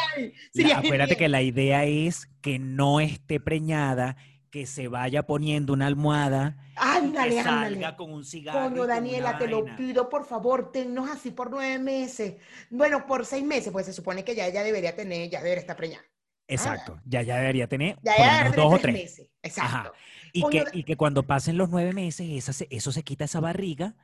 [0.54, 4.16] La- acuérdate que la idea es que no esté preñada,
[4.50, 7.96] que se vaya poniendo una almohada, Ándale, que ándale.
[7.96, 8.68] con un cigarro.
[8.70, 12.34] Coño, Daniela, te lo pido, por favor, tennos así por nueve meses.
[12.68, 15.76] Bueno, por seis meses, pues se supone que ya ella debería tener, ya debería estar
[15.76, 16.04] preñada.
[16.48, 18.94] Exacto, ya, ya debería tener Ya por menos debería dos o tener tres.
[19.04, 19.28] meses.
[19.40, 19.92] Exacto.
[20.32, 23.24] Y Coño, que, y que cuando pasen los nueve meses, esa se- eso se quita
[23.26, 23.94] esa barriga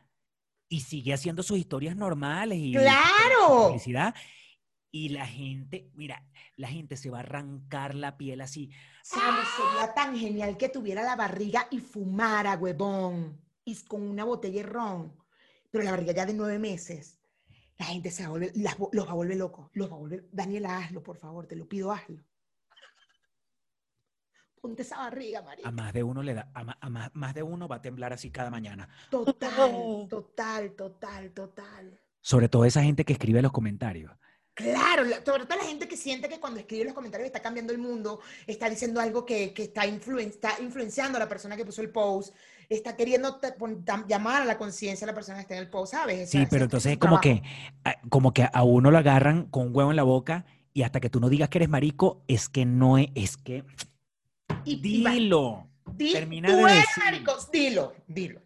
[0.68, 2.58] y sigue haciendo sus historias normales.
[2.60, 3.68] Y ¡Claro!
[3.70, 4.14] Felicidad.
[4.90, 6.24] Y la gente, mira,
[6.56, 8.70] la gente se va a arrancar la piel así.
[9.02, 13.40] Chamo, sería tan genial que tuviera la barriga y fumara, huevón.
[13.64, 15.16] Y con una botella de ron.
[15.70, 17.20] Pero la barriga ya de nueve meses.
[17.78, 19.68] La gente se va a volver, las los va a volver locos.
[19.74, 20.28] Los va a volver.
[20.32, 22.24] Daniela, hazlo, por favor, te lo pido, hazlo.
[24.60, 25.68] Ponte esa barriga, María.
[25.68, 27.82] A más de uno le da, a ma- a más, más de uno va a
[27.82, 28.88] temblar así cada mañana.
[29.10, 32.00] Total, total, total, total.
[32.20, 34.10] Sobre todo esa gente que escribe los comentarios.
[34.56, 37.74] Claro, la- sobre todo la gente que siente que cuando escribe los comentarios está cambiando
[37.74, 41.64] el mundo, está diciendo algo que, que está, influen- está influenciando a la persona que
[41.66, 42.34] puso el post,
[42.66, 45.60] está queriendo te- pon- tam- llamar a la conciencia a la persona que está en
[45.60, 46.30] el post, ¿sabes?
[46.30, 47.42] Sí, pero entonces es como trabajo.
[47.42, 47.42] que,
[47.84, 51.00] a- como que a uno lo agarran con un huevo en la boca y hasta
[51.00, 53.62] que tú no digas que eres marico, es que no es, es que
[54.64, 55.68] Y- y va- dilo.
[55.92, 57.04] di- termina tú de eres decir.
[57.04, 58.40] marico, dilo, dilo.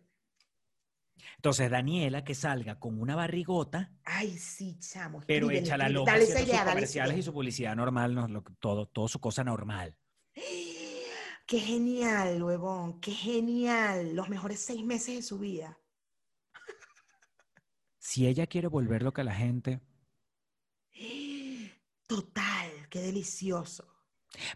[1.41, 5.23] Entonces Daniela que salga con una barrigota, Ay, sí, chamo.
[5.27, 8.43] pero echa la loca Dale esa sus dale comerciales y su publicidad normal, no, lo-
[8.59, 9.97] todo, todo su cosa normal.
[11.47, 14.15] Qué genial, huevón, qué genial.
[14.15, 15.79] Los mejores seis meses de su vida.
[17.99, 19.81] Si ella quiere volver loca a la gente,
[22.07, 23.87] Total, qué delicioso.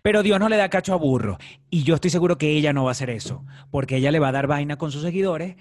[0.02, 1.38] pero Dios no le da cacho a burro.
[1.70, 4.28] Y yo estoy seguro que ella no va a hacer eso, porque ella le va
[4.28, 5.56] a dar vaina con sus seguidores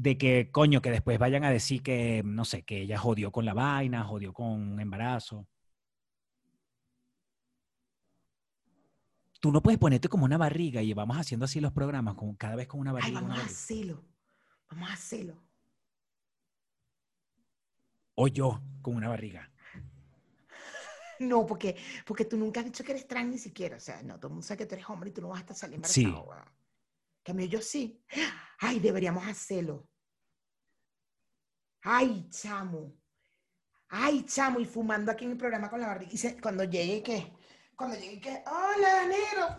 [0.00, 3.44] de que, coño, que después vayan a decir que, no sé, que ella jodió con
[3.44, 5.48] la vaina, jodió con un embarazo.
[9.40, 12.54] Tú no puedes ponerte como una barriga y vamos haciendo así los programas, como cada
[12.54, 13.18] vez con una Ay, barriga.
[13.18, 14.04] una vamos a hacerlo.
[14.70, 15.42] Vamos a hacerlo.
[18.14, 19.50] O yo con una barriga.
[21.18, 21.76] No, porque,
[22.06, 23.76] porque tú nunca has dicho que eres trans ni siquiera.
[23.76, 25.38] O sea, no, todo el mundo sabe que tú eres hombre y tú no vas
[25.38, 26.04] a estar saliendo Sí.
[26.04, 26.34] embarazado.
[26.36, 26.52] En
[27.24, 28.00] Cambio yo sí.
[28.60, 29.87] Ay, deberíamos hacerlo.
[31.82, 32.92] Ay, chamo.
[33.90, 34.60] Ay, chamo.
[34.60, 36.12] Y fumando aquí en el programa con la barriga.
[36.12, 37.32] Y se- cuando llegue, ¿qué?
[37.76, 38.42] Cuando llegue, ¿qué?
[38.46, 39.56] Hola, negro.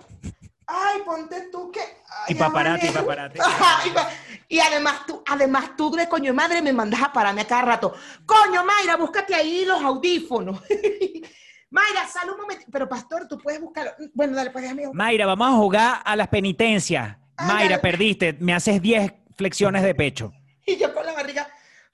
[0.68, 1.80] Ay, ponte tú que.
[2.28, 3.02] Y Ay, paparati, negro.
[3.02, 3.40] paparati.
[3.44, 4.10] Ay, pa-
[4.48, 7.94] y además tú, además tú de coño madre me mandas a pararme a cada rato.
[8.26, 10.62] Coño, Mayra, búscate ahí los audífonos.
[11.72, 12.66] Mayra, sal un momento.
[12.72, 13.92] Pero pastor, tú puedes buscarlo.
[14.14, 14.90] Bueno, dale, pues déjame.
[14.94, 17.16] Mayra, vamos a jugar a las penitencias.
[17.38, 17.80] Ah, Mayra, dale.
[17.80, 18.34] perdiste.
[18.40, 20.32] Me haces 10 flexiones de pecho.
[20.66, 21.49] Y yo con la barriga.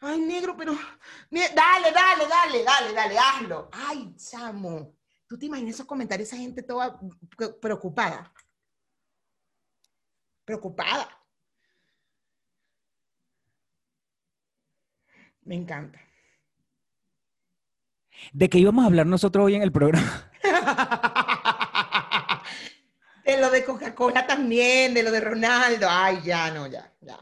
[0.08, 0.74] Ay, negro, pero.
[1.32, 3.70] ne- Dale, dale, dale, dale, dale, hazlo.
[3.72, 4.95] Ay, chamo.
[5.28, 6.99] ¿Tú te imaginas esos comentarios, esa gente toda
[7.38, 8.32] pre- preocupada?
[10.45, 11.10] Preocupada.
[15.43, 15.99] Me encanta.
[18.34, 20.32] ¿De qué íbamos a hablar nosotros hoy en el programa?
[23.26, 25.88] De lo de Coca-Cola también, de lo de Ronaldo.
[25.89, 27.18] Ay, ya, no, ya, ya.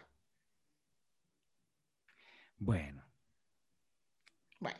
[2.65, 3.03] Bueno,
[4.59, 4.79] Bueno,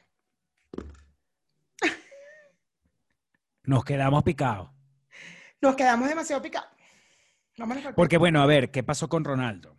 [3.63, 4.69] nos quedamos picados.
[5.61, 6.69] nos quedamos demasiado picados.
[7.95, 9.77] Porque bueno, a ver, ¿qué pasó con Ronaldo?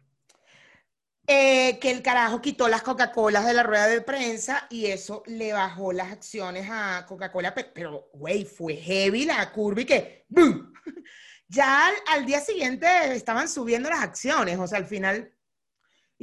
[1.27, 5.55] Eh, que el carajo quitó las Coca-Colas de la rueda de prensa y eso le
[5.55, 10.73] bajó las acciones a Coca-Cola, pe- pero, güey, fue heavy la curva y que, ¡boom!
[11.49, 15.34] Ya al, al día siguiente estaban subiendo las acciones, o sea, al final,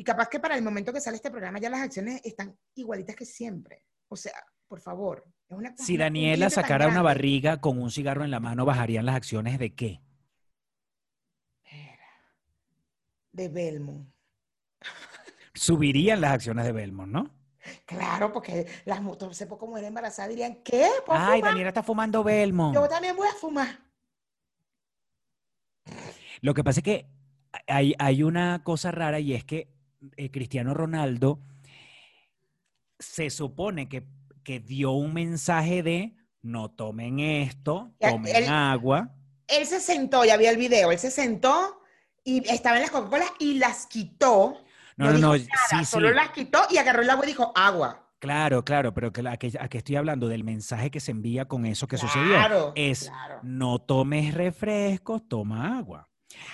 [0.01, 3.15] y capaz que para el momento que sale este programa ya las acciones están igualitas
[3.15, 3.85] que siempre.
[4.07, 4.33] O sea,
[4.67, 5.23] por favor.
[5.47, 9.15] es una- Si Daniela sacara una barriga con un cigarro en la mano, ¿bajarían las
[9.15, 10.01] acciones de qué?
[13.31, 14.09] De Belmont.
[15.53, 17.29] subirían las acciones de Belmont, ¿no?
[17.85, 20.89] Claro, porque las mujeres, sé poco mujer embarazada dirían, ¿qué?
[21.05, 21.51] ¿Puedo Ay, fumar?
[21.51, 22.73] Daniela está fumando Belmont.
[22.73, 23.79] Yo también voy a fumar.
[26.41, 27.07] Lo que pasa es que
[27.67, 29.69] hay, hay una cosa rara y es que
[30.17, 31.39] eh, Cristiano Ronaldo
[32.99, 34.07] se supone que,
[34.43, 39.13] que dio un mensaje de no tomen esto, tomen él- agua.
[39.47, 41.81] Él se sentó, ya vi el video, él se sentó
[42.23, 44.57] y estaba en las Coca-Cola y las quitó.
[44.97, 45.39] No, no, no, nada,
[45.69, 46.15] sí, solo sí.
[46.15, 48.07] las quitó y agarró el agua y dijo agua.
[48.19, 51.45] Claro, claro, pero que la- que- a que estoy hablando del mensaje que se envía
[51.47, 52.29] con eso que sucedió.
[52.29, 53.39] Claro, Es claro.
[53.43, 56.07] no tomes refrescos, toma agua.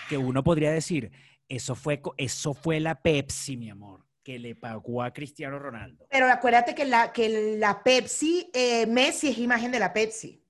[0.09, 1.11] Que uno podría decir,
[1.49, 6.07] eso fue, eso fue la Pepsi, mi amor, que le pagó a Cristiano Ronaldo.
[6.09, 10.43] Pero acuérdate que la, que la Pepsi, eh, Messi es imagen de la Pepsi.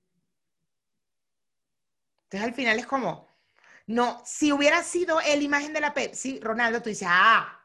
[2.23, 3.27] Entonces al final es como,
[3.85, 7.61] no, si hubiera sido él imagen de la Pepsi, Ronaldo, tú dices, ah,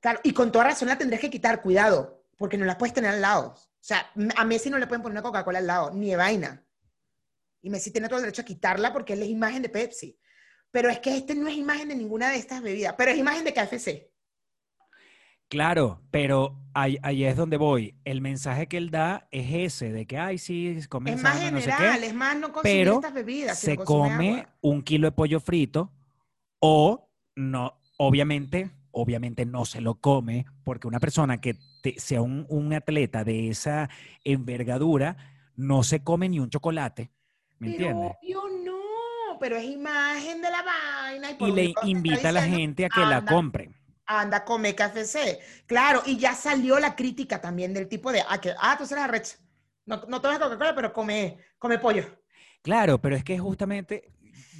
[0.00, 3.12] claro, y con toda razón la tendrías que quitar, cuidado, porque no la puedes tener
[3.12, 3.54] al lado.
[3.54, 6.64] O sea, a Messi no le pueden poner una Coca-Cola al lado, ni de vaina.
[7.62, 10.18] Y Messi tiene todo el derecho a quitarla porque él es imagen de Pepsi.
[10.72, 13.44] Pero es que este no es imagen de ninguna de estas bebidas, pero es imagen
[13.44, 14.10] de KFC.
[15.48, 17.94] Claro, pero ahí, ahí es donde voy.
[18.06, 21.50] El mensaje que él da es ese, de que, ay, sí, comen Es más sano,
[21.56, 21.72] no sé qué.
[21.74, 23.58] general, es más no consumir pero estas bebidas.
[23.58, 24.56] se come agua.
[24.62, 25.92] un kilo de pollo frito
[26.58, 32.46] o no, obviamente, obviamente no se lo come porque una persona que te- sea un,
[32.48, 33.90] un atleta de esa
[34.24, 35.16] envergadura
[35.54, 37.10] no se come ni un chocolate,
[37.58, 38.12] ¿me Pero entiendes?
[38.22, 38.41] obvio no,
[39.42, 41.32] pero es imagen de la vaina.
[41.32, 43.74] Y, por Y le invita a la gente a que la compre.
[44.06, 45.40] Anda a comer KFC.
[45.66, 49.04] Claro, y ya salió la crítica también del tipo de, ah, que, ah tú serás
[49.04, 49.38] arrecha.
[49.84, 52.04] No, no tomas Coca-Cola, pero come, come pollo.
[52.62, 54.12] Claro, pero es que justamente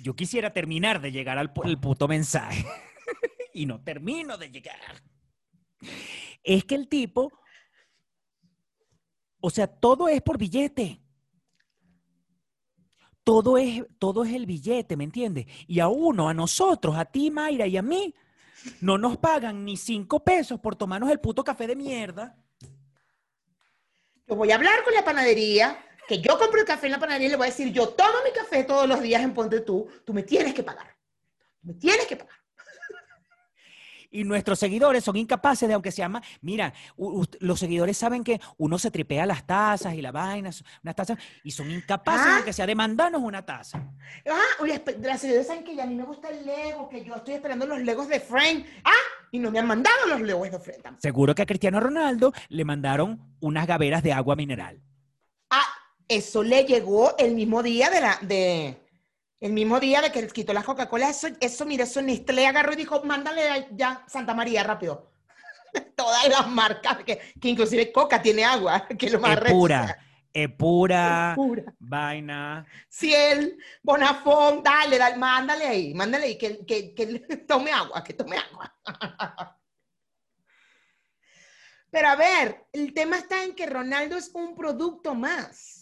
[0.02, 2.66] yo quisiera terminar de llegar al el puto mensaje
[3.54, 4.80] y no termino de llegar.
[6.42, 7.30] Es que el tipo,
[9.40, 11.01] o sea, todo es por billete.
[13.24, 15.46] Todo es, todo es el billete, ¿me entiendes?
[15.66, 18.14] Y a uno, a nosotros, a ti, Mayra, y a mí,
[18.80, 22.36] no nos pagan ni cinco pesos por tomarnos el puto café de mierda.
[24.26, 27.28] Yo voy a hablar con la panadería, que yo compro el café en la panadería
[27.28, 29.88] y le voy a decir, yo tomo mi café todos los días en Ponte Tú,
[30.04, 30.96] tú me tienes que pagar.
[31.60, 32.41] Tú me tienes que pagar.
[34.14, 36.74] Y nuestros seguidores son incapaces de, aunque se llama, mira,
[37.40, 40.50] los seguidores saben que uno se tripea las tazas y la vaina,
[40.82, 42.36] unas tazas, y son incapaces, Ah.
[42.36, 43.82] aunque sea de mandarnos una taza.
[44.30, 44.64] Ah,
[45.00, 47.66] las seguidores saben que ya a mí me gusta el Lego, que yo estoy esperando
[47.66, 48.66] los Legos de Frank.
[48.84, 48.90] Ah,
[49.30, 51.00] y no me han mandado los Legos de Frank tampoco.
[51.00, 54.82] Seguro que a Cristiano Ronaldo le mandaron unas gaveras de agua mineral.
[55.48, 55.64] Ah,
[56.06, 58.76] eso le llegó el mismo día de la, de,
[59.42, 61.10] el mismo día de que quitó las Coca-Cola.
[61.10, 65.12] Eso, eso, mire, eso Nestlé agarró y dijo, mándale ya Santa María rápido.
[65.96, 69.56] Todas las marcas, que, que inclusive Coca tiene agua, que es lo más Es recho,
[69.56, 69.98] o pura, sea,
[70.32, 71.64] es pura, pura.
[71.80, 72.64] vaina.
[72.88, 77.06] Ciel, Bonafont, dale, dale, mándale ahí, mándale ahí, que, que, que
[77.48, 78.72] tome agua, que tome agua.
[81.90, 85.81] Pero a ver, el tema está en que Ronaldo es un producto más.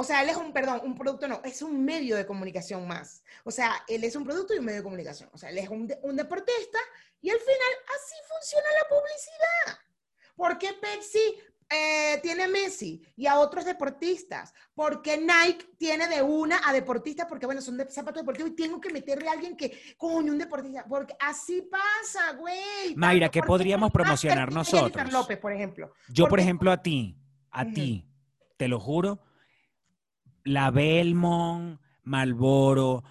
[0.00, 3.24] O sea, él es un, perdón, un producto no, es un medio de comunicación más.
[3.42, 5.28] O sea, él es un producto y un medio de comunicación.
[5.32, 6.78] O sea, él es un, un deportista
[7.20, 9.84] y al final así funciona la publicidad.
[10.36, 11.18] ¿Por qué Pepsi
[11.68, 14.54] eh, tiene a Messi y a otros deportistas?
[14.72, 17.26] ¿Por qué Nike tiene de una a deportistas?
[17.28, 20.38] Porque, bueno, son de zapatos deportivos y tengo que meterle a alguien que, coño, un
[20.38, 20.84] deportista.
[20.88, 22.94] Porque así pasa, güey.
[22.94, 25.12] Mayra, ¿qué podríamos promocionar nosotros?
[25.12, 25.92] López, por ejemplo.
[26.08, 27.18] Yo, por Porque- ejemplo, a ti,
[27.50, 27.74] a Ujú.
[27.74, 28.08] ti,
[28.56, 29.18] te lo juro,
[30.48, 33.04] la Belmont, Malboro,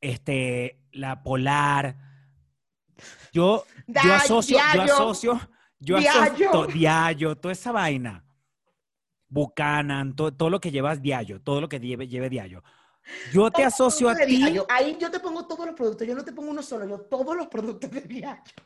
[0.00, 1.96] este, la Polar.
[3.32, 4.92] Yo, yo asocio, yo Diallo.
[4.94, 5.40] asocio,
[5.78, 6.22] yo Diallo.
[6.22, 8.24] asocio, Diallo, toda esa vaina.
[9.28, 12.62] Buchanan, to- todo lo que llevas Diallo, todo lo que lleve, lleve Diallo.
[13.32, 14.44] Yo te asocio a ti.
[14.68, 17.36] Ahí yo te pongo todos los productos, yo no te pongo uno solo, yo todos
[17.36, 18.64] los productos de Diageo.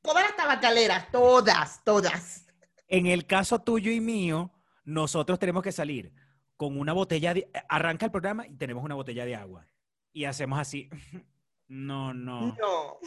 [0.00, 2.46] Todas las tabacaleras, todas, todas.
[2.86, 4.50] en el caso tuyo y mío,
[4.84, 6.12] nosotros tenemos que salir
[6.58, 9.66] con una botella de, arranca el programa y tenemos una botella de agua.
[10.12, 10.90] Y hacemos así.
[11.70, 12.56] No, no.
[12.56, 12.98] No.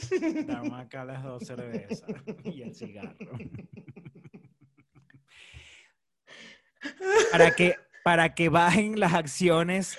[0.45, 2.04] Dame acá las dos cervezas
[2.43, 3.16] y el cigarro.
[7.32, 9.97] Para que, para que bajen las acciones.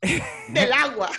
[0.48, 1.10] Del agua.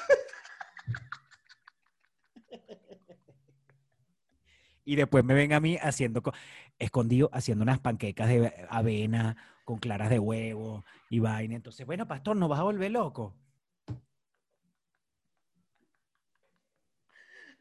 [4.86, 6.34] Y después me ven a mí haciendo, co-
[6.80, 9.38] escondido, haciendo unas panquecas de avena
[9.70, 11.56] con claras de huevo y vaina.
[11.56, 13.38] Entonces, bueno, pastor, ¿no vas a volver loco?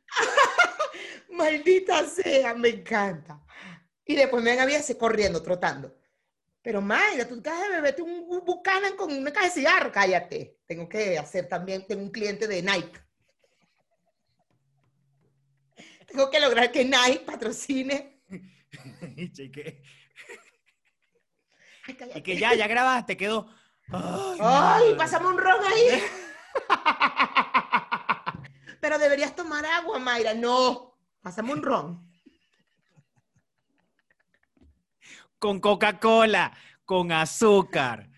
[1.31, 3.45] Maldita sea, me encanta.
[4.07, 5.99] Y después me ven a corriendo, trotando.
[6.63, 9.93] Pero Mayra, tú acabas de beberte un, un Buchanan con una caja de cigarro.
[9.93, 10.61] Cállate.
[10.65, 12.99] Tengo que hacer también, tengo un cliente de Nike.
[16.07, 18.23] Tengo que lograr que Nike patrocine.
[21.89, 22.19] y que, Ay, cállate.
[22.19, 23.49] y que ya, ya grabaste, quedó.
[23.91, 26.03] Ay, Ay, pasamos un ron ahí.
[28.81, 30.35] Pero deberías tomar agua, Mayra.
[30.35, 32.09] No, pasamos un ron.
[35.39, 36.53] Con Coca-Cola,
[36.85, 38.09] con azúcar.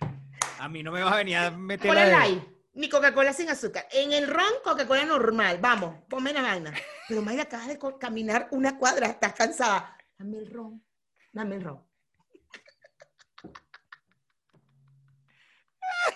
[0.58, 2.44] A mí no me vas a venir a meter Coca-Cola la de- light,
[2.74, 3.86] ni Coca-Cola sin azúcar.
[3.92, 5.58] En el ron, Coca-Cola normal.
[5.60, 6.72] Vamos, ponme la vaina.
[7.08, 9.96] Pero Mayra, acabas de caminar una cuadra, estás cansada.
[10.18, 10.84] Dame el ron,
[11.32, 11.89] dame el ron.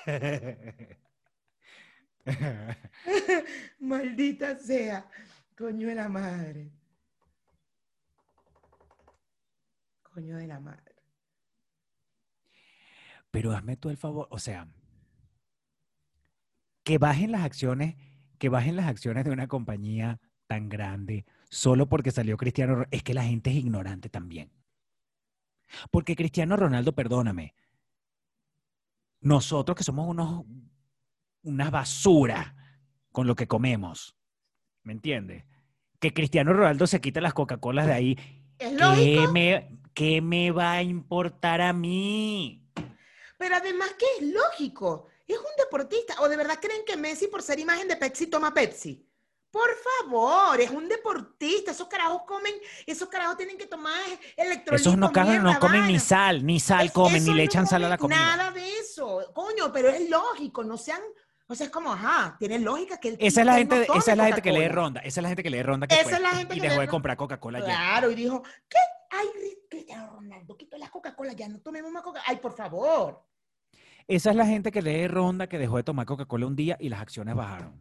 [3.80, 5.09] Maldita sea,
[5.57, 6.72] coño de la madre.
[10.03, 10.95] Coño de la madre.
[13.30, 14.68] Pero hazme tú el favor, o sea,
[16.85, 17.97] que bajen las acciones,
[18.39, 22.85] que bajen las acciones de una compañía tan grande solo porque salió Cristiano.
[22.91, 24.53] Es que la gente es ignorante también.
[25.91, 27.55] Porque Cristiano Ronaldo, perdóname,
[29.25, 30.45] nosotros que somos unos,
[31.43, 32.55] una basura
[33.11, 34.16] con lo que comemos,
[34.83, 35.45] ¿me entiendes?
[35.99, 38.18] Que Cristiano Ronaldo se quita las Coca-Colas de ahí.
[38.59, 42.61] Es ¿Qué lógico, me, ¿Qué me va a importar a mí?
[43.37, 45.09] pero además que es lógico.
[45.27, 46.14] Es un deportista.
[46.20, 49.07] ¿O de verdad creen que Messi, por ser imagen de Pepsi, toma Pepsi?
[49.55, 49.70] Por
[50.11, 51.70] favor, es un deportista.
[51.70, 52.52] Esos carajos comen,
[52.86, 54.02] esos carajos tienen que tomar
[54.36, 54.80] electrolitos.
[54.88, 57.66] Esos no, cagan, no comen ni sal, ni sal Es- comen, ni le no echan
[57.68, 58.18] sal a la comida.
[58.18, 61.00] Nada de eso, coño, pero es lógico, no sean,
[61.46, 64.11] o sea, es como, ajá, tiene lógica que el Esa es la gente, no esa
[64.11, 66.02] es la gente que lee ronda, esa es la gente que lee ronda que Esa
[66.05, 67.64] fue es la gente y que dejó de comprar Coca-Cola ya.
[67.66, 68.78] Claro, y dijo, ¿qué?
[69.11, 72.24] Ay, Ri- Cristiano Ronaldo, quitó las Coca-Cola, ya no tomemos más Coca-Cola.
[72.26, 73.24] Ay, por favor.
[74.09, 76.88] Esa es la gente que lee ronda que dejó de tomar Coca-Cola un día y
[76.88, 77.80] las acciones bajaron.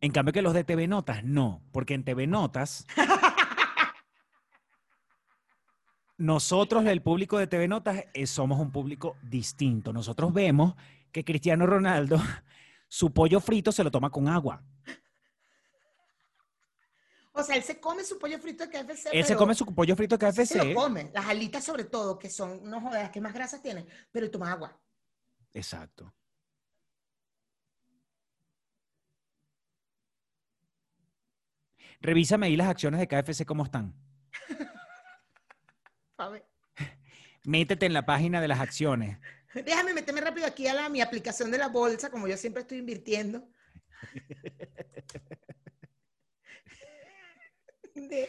[0.00, 2.86] En cambio que los de TV Notas, no, porque en TV Notas,
[6.16, 9.92] nosotros, el público de TV Notas, eh, somos un público distinto.
[9.92, 10.74] Nosotros vemos
[11.10, 12.16] que Cristiano Ronaldo,
[12.88, 14.62] su pollo frito se lo toma con agua.
[17.32, 19.10] O sea, él se come su pollo frito de KFC.
[19.12, 20.74] Él se come su pollo frito de Se lo KFC.
[20.74, 21.10] come.
[21.14, 24.50] Las alitas sobre todo, que son, no jodas, que más grasas tienen, pero él toma
[24.50, 24.76] agua.
[25.54, 26.12] Exacto.
[32.00, 33.94] Revísame ahí las acciones de KFC cómo están.
[36.16, 36.46] A ver.
[37.44, 39.18] Métete en la página de las acciones.
[39.54, 42.78] Déjame meterme rápido aquí a la, mi aplicación de la bolsa, como yo siempre estoy
[42.78, 43.48] invirtiendo.
[47.94, 48.28] De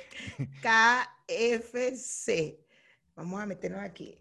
[1.28, 2.65] KFC.
[3.15, 4.20] Vamos a meternos aquí.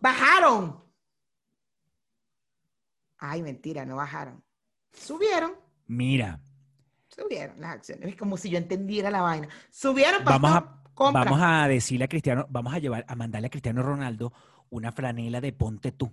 [0.00, 0.84] Bajaron.
[3.16, 4.44] Ay, mentira, no bajaron.
[4.92, 5.54] Subieron,
[5.86, 6.38] Mira,
[7.18, 8.08] subieron las acciones.
[8.08, 9.48] Es como si yo entendiera la vaina.
[9.70, 11.24] Subieron, pastor, vamos a, compra.
[11.24, 14.32] vamos a decirle a Cristiano, vamos a llevar, a mandarle a Cristiano Ronaldo
[14.70, 16.12] una franela de ponte tú.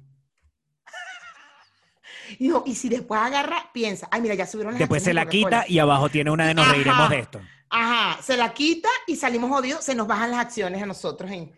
[2.39, 5.25] Y, no, y si después agarra, piensa, ay, mira, ya subieron las Después se acciones
[5.25, 6.73] la quita y abajo tiene una de nos Ajá.
[6.73, 7.41] reiremos de esto.
[7.69, 11.29] Ajá, se la quita y salimos jodidos, se nos bajan las acciones a nosotros.
[11.29, 11.55] En...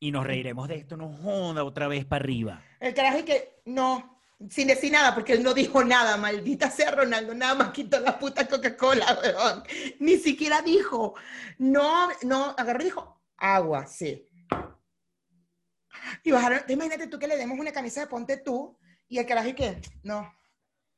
[0.00, 2.60] Y nos reiremos de esto, no joda otra vez para arriba.
[2.80, 4.20] El carajo y que no,
[4.50, 8.18] sin decir nada, porque él no dijo nada, maldita sea Ronaldo, nada más quitó la
[8.18, 9.64] puta Coca-Cola.
[9.98, 11.14] Ni siquiera dijo,
[11.58, 14.28] no, no, agarró dijo, agua, sí.
[16.24, 18.78] Y bajaron, imagínate tú que le demos una camisa de ponte tú
[19.08, 20.32] y el carajo y que, no,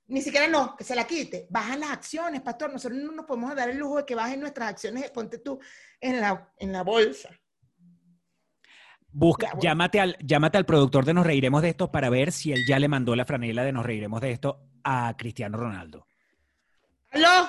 [0.06, 1.46] ni siquiera no, que se la quite.
[1.50, 4.70] Bajan las acciones, pastor, nosotros no nos podemos dar el lujo de que bajen nuestras
[4.70, 5.58] acciones de ponte tú
[6.00, 7.30] en la, en la bolsa.
[9.16, 9.62] Busca, bueno.
[9.62, 12.80] llámate, al, llámate al productor de Nos Reiremos de esto para ver si él ya
[12.80, 16.08] le mandó la franela de Nos Reiremos de esto a Cristiano Ronaldo.
[17.12, 17.48] ¿Aló?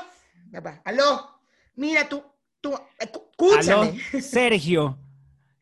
[0.52, 1.42] Papá, ¿Aló?
[1.76, 2.24] Mira, tú,
[2.62, 4.00] tú, escúchame.
[4.14, 5.00] Aló, Sergio,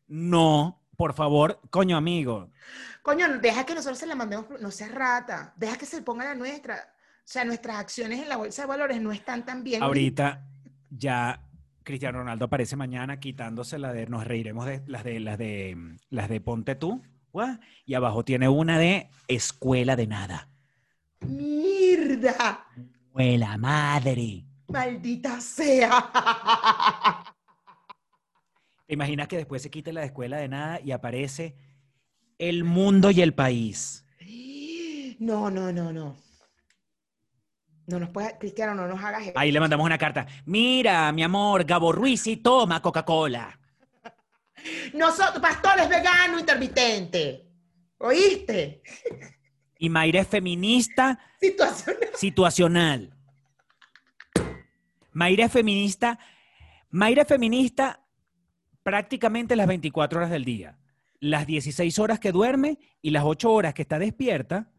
[0.08, 2.52] no, por favor, coño amigo.
[3.02, 5.54] Coño, deja que nosotros se la mandemos, no seas rata.
[5.56, 6.76] Deja que se ponga la nuestra.
[6.76, 9.82] O sea, nuestras acciones en la bolsa de valores no están tan bien.
[9.82, 10.46] Ahorita
[10.90, 11.42] ya
[11.84, 16.30] Cristiano Ronaldo aparece mañana quitándose la de Nos Reiremos de las de las de las
[16.30, 17.02] de Ponte tú.
[17.86, 20.50] Y abajo tiene una de Escuela de Nada.
[21.22, 22.68] ¡Mierda!
[23.08, 24.46] Escuela madre.
[24.68, 26.12] ¡Maldita sea!
[28.88, 31.56] ¿Te imaginas que después se quite la de Escuela de Nada y aparece
[32.38, 34.06] el mundo y el país?
[35.20, 36.18] No, no, no, no.
[37.88, 39.34] No nos puedes, Cristiano, no nos hagas eso.
[39.38, 40.26] Ahí le mandamos una carta.
[40.46, 43.60] Mira, mi amor, Gabo Ruiz sí toma Coca-Cola.
[44.94, 47.50] Nosotros, pastor es vegano intermitente.
[47.98, 48.82] ¿Oíste?
[49.80, 51.96] Y Mayra es feminista Situación.
[52.16, 53.14] situacional.
[55.12, 56.18] Mayra es feminista.
[56.90, 58.06] Mayra es feminista
[58.82, 60.80] prácticamente las 24 horas del día.
[61.20, 64.70] Las 16 horas que duerme y las 8 horas que está despierta.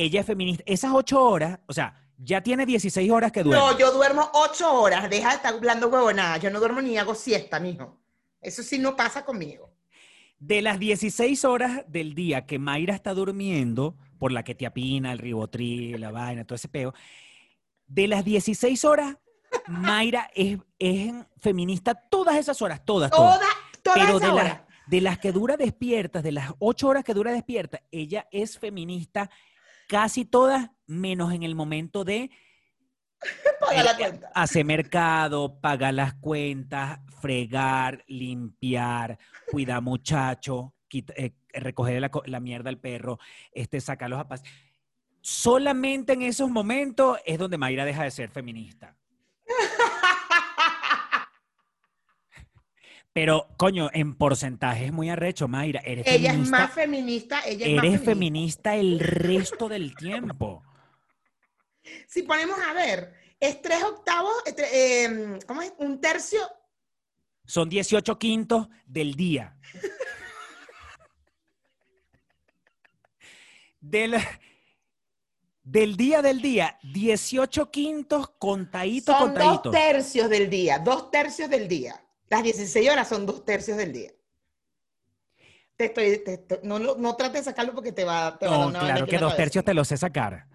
[0.00, 0.62] Ella es feminista.
[0.66, 3.64] Esas 8 horas, o sea, ya tiene 16 horas que duerme.
[3.64, 5.08] No, yo duermo ocho horas.
[5.08, 6.36] Deja de estar hablando huevonada.
[6.36, 7.98] Yo no duermo ni hago siesta, mijo.
[8.40, 9.72] Eso sí no pasa conmigo.
[10.38, 15.12] De las 16 horas del día que Mayra está durmiendo, por la que te apina,
[15.12, 16.94] el ribotril, la vaina, todo ese peo,
[17.86, 19.16] de las 16 horas,
[19.66, 23.38] Mayra es, es feminista todas esas horas, todas, todas.
[23.38, 23.48] Toda,
[23.82, 27.32] toda Pero de las, de las que dura despiertas, de las 8 horas que dura
[27.32, 29.30] despierta, ella es feminista
[29.90, 32.30] casi todas, menos en el momento de
[33.60, 34.30] Paga la eh, cuenta.
[34.34, 39.18] hacer mercado, pagar las cuentas, fregar, limpiar,
[39.50, 43.18] cuidar muchacho, quita- eh, recoger la, co- la mierda al perro,
[43.52, 44.42] este, sacarlos a paz.
[45.20, 48.96] Solamente en esos momentos es donde Mayra deja de ser feminista.
[53.12, 55.80] Pero, coño, en porcentaje es muy arrecho, Mayra.
[55.84, 57.40] Eres Ella es más feminista.
[57.44, 58.70] Ella es más eres feminista.
[58.70, 60.62] feminista el resto del tiempo.
[62.06, 64.32] Si ponemos a ver, es tres octavos,
[64.72, 65.72] eh, ¿cómo es?
[65.78, 66.40] Un tercio.
[67.46, 69.56] Son 18 quintos del día.
[73.80, 74.14] Del,
[75.62, 79.70] del día del día, 18 quintos contadito, Son contadito.
[79.70, 80.78] dos tercios del día.
[80.78, 81.98] Dos tercios del día.
[82.30, 84.12] Las 16 horas son dos tercios del día.
[85.76, 88.54] Te estoy, te estoy- no, lo- no trates de sacarlo porque te va, te va
[88.54, 89.36] a dar No, una claro que dos cabeza.
[89.36, 90.46] tercios te los sé sacar.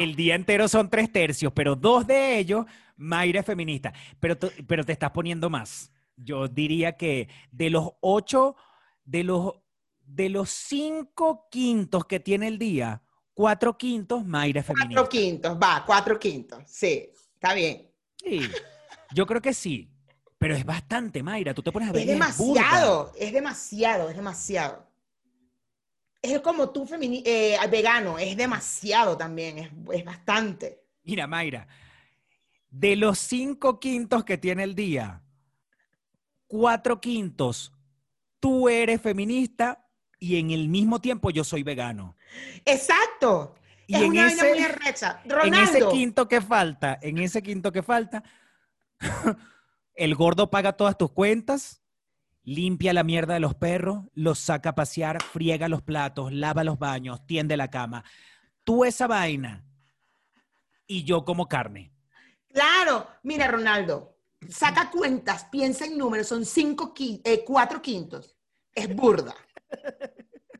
[0.00, 2.66] El día entero son tres tercios, pero dos de ellos,
[2.96, 3.92] Mayra es feminista.
[4.20, 4.36] Pero,
[4.66, 5.90] pero te estás poniendo más.
[6.16, 8.56] Yo diría que de los ocho,
[9.04, 9.52] de los,
[10.00, 13.02] de los cinco quintos que tiene el día,
[13.34, 15.00] cuatro quintos, Mayra es feminista.
[15.02, 16.62] Cuatro quintos, va, cuatro quintos.
[16.66, 17.90] Sí, está bien.
[18.22, 18.40] Sí,
[19.14, 19.90] yo creo que sí.
[20.38, 21.54] Pero es bastante, Mayra.
[21.54, 22.02] Tú te pones a ver.
[22.02, 24.86] Es demasiado, es demasiado, es demasiado.
[26.20, 30.82] Es como tú femini- eh, vegano, es demasiado también, es, es bastante.
[31.04, 31.68] Mira, Mayra,
[32.68, 35.22] de los cinco quintos que tiene el día,
[36.46, 37.72] cuatro quintos,
[38.40, 39.86] tú eres feminista
[40.18, 42.16] y en el mismo tiempo yo soy vegano.
[42.64, 43.54] Exacto.
[43.86, 45.20] Y es en una vaina ese- muy arrecha.
[45.24, 48.22] En ese Ronaldo, quinto que falta, en ese quinto que falta,
[49.94, 51.82] el gordo paga todas tus cuentas,
[52.42, 56.78] limpia la mierda de los perros, los saca a pasear, friega los platos, lava los
[56.78, 58.04] baños, tiende la cama.
[58.64, 59.64] Tú esa vaina
[60.86, 61.92] y yo como carne.
[62.52, 64.16] claro, mira Ronaldo,
[64.48, 68.36] saca cuentas, piensa en números, son cinco qui- eh, cuatro quintos.
[68.74, 69.34] Es burda.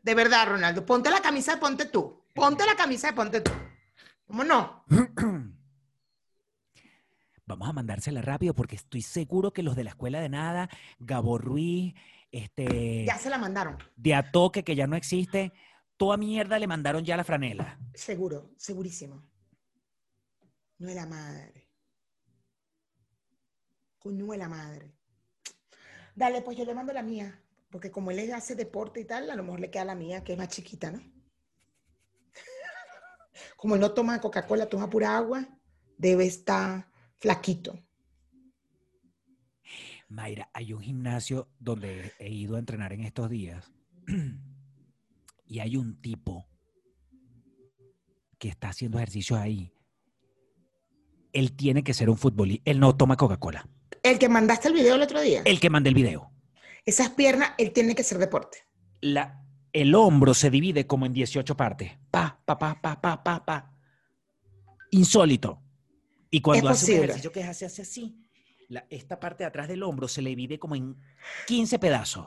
[0.03, 2.25] De verdad, Ronaldo, ponte la camisa de ponte tú.
[2.35, 3.51] Ponte la camisa de ponte tú.
[4.27, 4.85] ¿Cómo no?
[7.67, 10.71] Vamos a mandársela rápido porque estoy seguro que los de la escuela de nada,
[11.01, 11.95] Gabo Ruiz,
[12.31, 13.77] este, Ya se la mandaron.
[13.97, 15.53] de Atoque, que ya no existe,
[15.97, 17.77] toda mierda le mandaron ya la franela.
[17.93, 19.29] Seguro, segurísimo.
[20.79, 21.69] No es la madre.
[24.05, 24.95] De la madre.
[26.15, 27.43] Dale, pues yo le mando la mía.
[27.69, 30.35] Porque como él hace deporte y tal, a lo mejor le queda la mía, que
[30.35, 31.01] es más chiquita, ¿no?
[33.57, 35.49] Como él no toma Coca-Cola, toma pura agua,
[35.99, 37.79] debe estar flaquito.
[40.09, 43.73] Mayra, hay un gimnasio donde he ido a entrenar en estos días
[45.47, 46.47] y hay un tipo
[48.39, 49.73] que está haciendo ejercicios ahí.
[51.33, 52.71] Él tiene que ser un futbolista.
[52.71, 53.69] Él no toma Coca-Cola.
[54.03, 56.31] El que mandaste el video el otro día, El que manda el video.
[56.85, 58.59] esas piernas, él tiene que ser deporte.
[59.01, 61.99] La, el hombro se divide como en 18 partes.
[62.11, 63.73] Pa, pa, pa, pa, pa, pa, pa.
[64.93, 65.63] Insólito.
[66.37, 68.15] Y cuando hace un ejercicio que hace, hace así,
[68.69, 70.95] la- esta parte de atrás del hombro se le divide como en
[71.47, 72.27] 15 pedazos.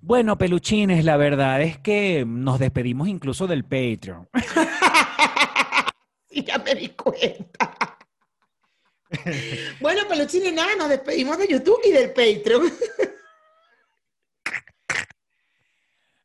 [0.00, 4.28] Bueno, peluchines, la verdad es que nos despedimos incluso del Patreon.
[6.36, 7.96] Y ya me di cuenta.
[9.80, 12.72] bueno, peluchines, nada, nos despedimos de YouTube y del Patreon.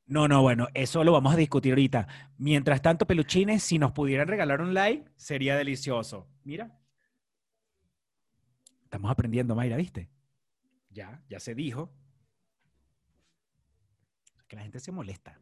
[0.09, 2.07] No, no, bueno, eso lo vamos a discutir ahorita.
[2.39, 6.27] Mientras tanto, peluchines, si nos pudieran regalar un like, sería delicioso.
[6.43, 6.75] Mira.
[8.85, 10.09] Estamos aprendiendo, Mayra, ¿viste?
[10.89, 11.93] Ya, ya se dijo.
[14.47, 15.39] que la gente se molesta.